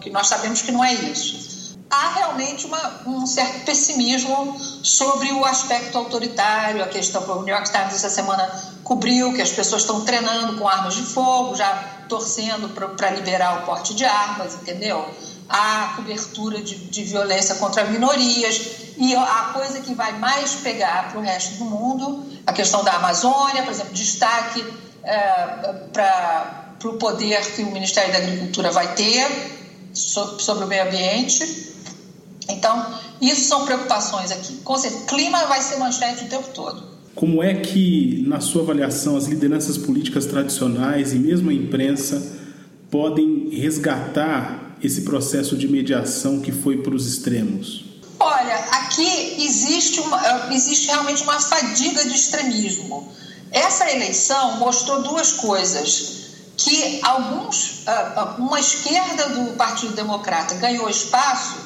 que 0.00 0.10
nós 0.10 0.26
sabemos 0.26 0.62
que 0.62 0.72
não 0.72 0.84
é 0.84 0.94
isso. 0.94 1.76
Há 1.90 2.14
realmente 2.14 2.66
uma, 2.66 3.02
um 3.06 3.26
certo 3.26 3.64
pessimismo 3.64 4.56
sobre 4.82 5.32
o 5.32 5.44
aspecto 5.44 5.96
autoritário, 5.96 6.82
a 6.82 6.86
questão 6.86 7.22
que 7.22 7.30
o 7.30 7.42
New 7.42 7.54
York 7.54 7.70
Times 7.70 7.94
essa 7.94 8.10
semana 8.10 8.46
cobriu, 8.84 9.32
que 9.32 9.40
as 9.40 9.50
pessoas 9.50 9.82
estão 9.82 10.04
treinando 10.04 10.58
com 10.58 10.68
armas 10.68 10.94
de 10.94 11.02
fogo, 11.02 11.54
já 11.54 11.97
torcendo 12.08 12.68
para 12.96 13.10
liberar 13.10 13.62
o 13.62 13.66
porte 13.66 13.94
de 13.94 14.04
armas, 14.04 14.54
entendeu? 14.54 15.08
Há 15.48 15.94
cobertura 15.96 16.60
de, 16.60 16.74
de 16.76 17.04
violência 17.04 17.54
contra 17.56 17.84
minorias 17.84 18.60
e 18.96 19.14
a 19.14 19.50
coisa 19.54 19.80
que 19.80 19.94
vai 19.94 20.18
mais 20.18 20.56
pegar 20.56 21.10
para 21.10 21.20
o 21.20 21.22
resto 21.22 21.56
do 21.56 21.64
mundo, 21.64 22.26
a 22.46 22.52
questão 22.52 22.82
da 22.82 22.94
Amazônia, 22.94 23.62
por 23.62 23.70
exemplo, 23.70 23.94
destaque 23.94 24.64
é, 25.04 25.72
para 25.92 26.74
o 26.84 26.94
poder 26.94 27.40
que 27.54 27.62
o 27.62 27.70
Ministério 27.70 28.12
da 28.12 28.18
Agricultura 28.18 28.70
vai 28.70 28.92
ter 28.94 29.26
sobre 29.94 30.64
o 30.64 30.66
meio 30.66 30.84
ambiente. 30.84 31.74
Então, 32.48 32.98
isso 33.20 33.48
são 33.48 33.64
preocupações 33.64 34.30
aqui. 34.30 34.56
Com 34.58 34.76
certeza, 34.76 35.06
clima 35.06 35.46
vai 35.46 35.60
ser 35.60 35.76
manchete 35.76 36.24
o 36.24 36.28
tempo 36.28 36.48
todo. 36.48 36.97
Como 37.18 37.42
é 37.42 37.52
que, 37.52 38.22
na 38.28 38.40
sua 38.40 38.62
avaliação, 38.62 39.16
as 39.16 39.24
lideranças 39.24 39.76
políticas 39.76 40.24
tradicionais 40.24 41.12
e 41.12 41.16
mesmo 41.16 41.50
a 41.50 41.52
imprensa 41.52 42.38
podem 42.92 43.50
resgatar 43.50 44.76
esse 44.80 45.00
processo 45.00 45.56
de 45.56 45.66
mediação 45.66 46.38
que 46.38 46.52
foi 46.52 46.76
para 46.76 46.94
os 46.94 47.08
extremos? 47.08 47.86
Olha, 48.20 48.54
aqui 48.70 49.34
existe, 49.44 49.98
uma, 49.98 50.54
existe 50.54 50.86
realmente 50.86 51.24
uma 51.24 51.40
fadiga 51.40 52.04
de 52.04 52.14
extremismo. 52.14 53.12
Essa 53.50 53.90
eleição 53.90 54.58
mostrou 54.58 55.02
duas 55.02 55.32
coisas 55.32 56.18
que 56.56 57.00
alguns, 57.02 57.82
ah, 57.88 58.12
ah, 58.14 58.36
uma 58.38 58.60
esquerda 58.60 59.30
do 59.30 59.56
Partido 59.56 59.92
Democrata 59.92 60.54
ganhou 60.54 60.88
espaço, 60.88 61.56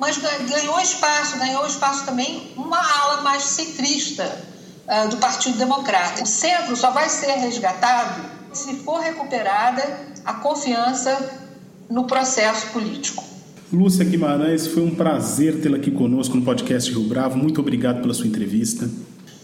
mas 0.00 0.18
ganhou 0.18 0.80
espaço, 0.80 1.38
ganhou 1.38 1.64
espaço 1.64 2.04
também 2.04 2.50
uma 2.56 2.78
ala 2.78 3.22
mais 3.22 3.44
centrista 3.44 4.55
ah, 4.88 5.06
do 5.06 5.16
Partido 5.18 5.58
Democrata. 5.58 6.22
O 6.22 6.26
centro 6.26 6.76
só 6.76 6.90
vai 6.90 7.08
ser 7.08 7.32
resgatado 7.32 8.22
se 8.52 8.74
for 8.76 9.00
recuperada 9.00 9.82
a 10.24 10.34
confiança 10.34 11.40
no 11.90 12.04
processo 12.04 12.68
político. 12.68 13.24
Lúcia 13.72 14.04
Guimarães, 14.04 14.66
foi 14.66 14.82
um 14.82 14.94
prazer 14.94 15.60
tê-la 15.60 15.76
aqui 15.76 15.90
conosco 15.90 16.36
no 16.36 16.42
podcast 16.42 16.90
Rio 16.90 17.04
Bravo. 17.04 17.36
Muito 17.36 17.60
obrigado 17.60 18.00
pela 18.00 18.14
sua 18.14 18.26
entrevista. 18.26 18.88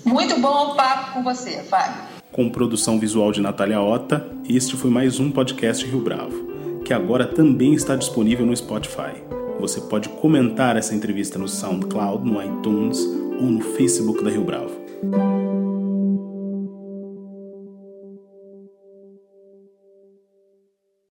Muito 0.04 0.38
bom 0.40 0.72
o 0.72 0.74
papo 0.74 1.12
com 1.12 1.22
você, 1.22 1.62
Fábio 1.64 2.12
com 2.32 2.48
produção 2.48 2.98
visual 2.98 3.30
de 3.30 3.42
Natália 3.42 3.80
Ota, 3.82 4.26
este 4.48 4.74
foi 4.74 4.90
mais 4.90 5.20
um 5.20 5.30
podcast 5.30 5.84
Rio 5.84 6.00
Bravo, 6.00 6.80
que 6.82 6.94
agora 6.94 7.26
também 7.26 7.74
está 7.74 7.94
disponível 7.94 8.46
no 8.46 8.56
Spotify. 8.56 9.22
Você 9.60 9.82
pode 9.82 10.08
comentar 10.08 10.78
essa 10.78 10.94
entrevista 10.94 11.38
no 11.38 11.46
SoundCloud, 11.46 12.28
no 12.28 12.42
iTunes 12.42 12.98
ou 13.38 13.42
no 13.42 13.60
Facebook 13.60 14.24
da 14.24 14.30
Rio 14.30 14.44
Bravo. 14.44 14.81
Thank 15.02 15.16
you. 15.16 15.41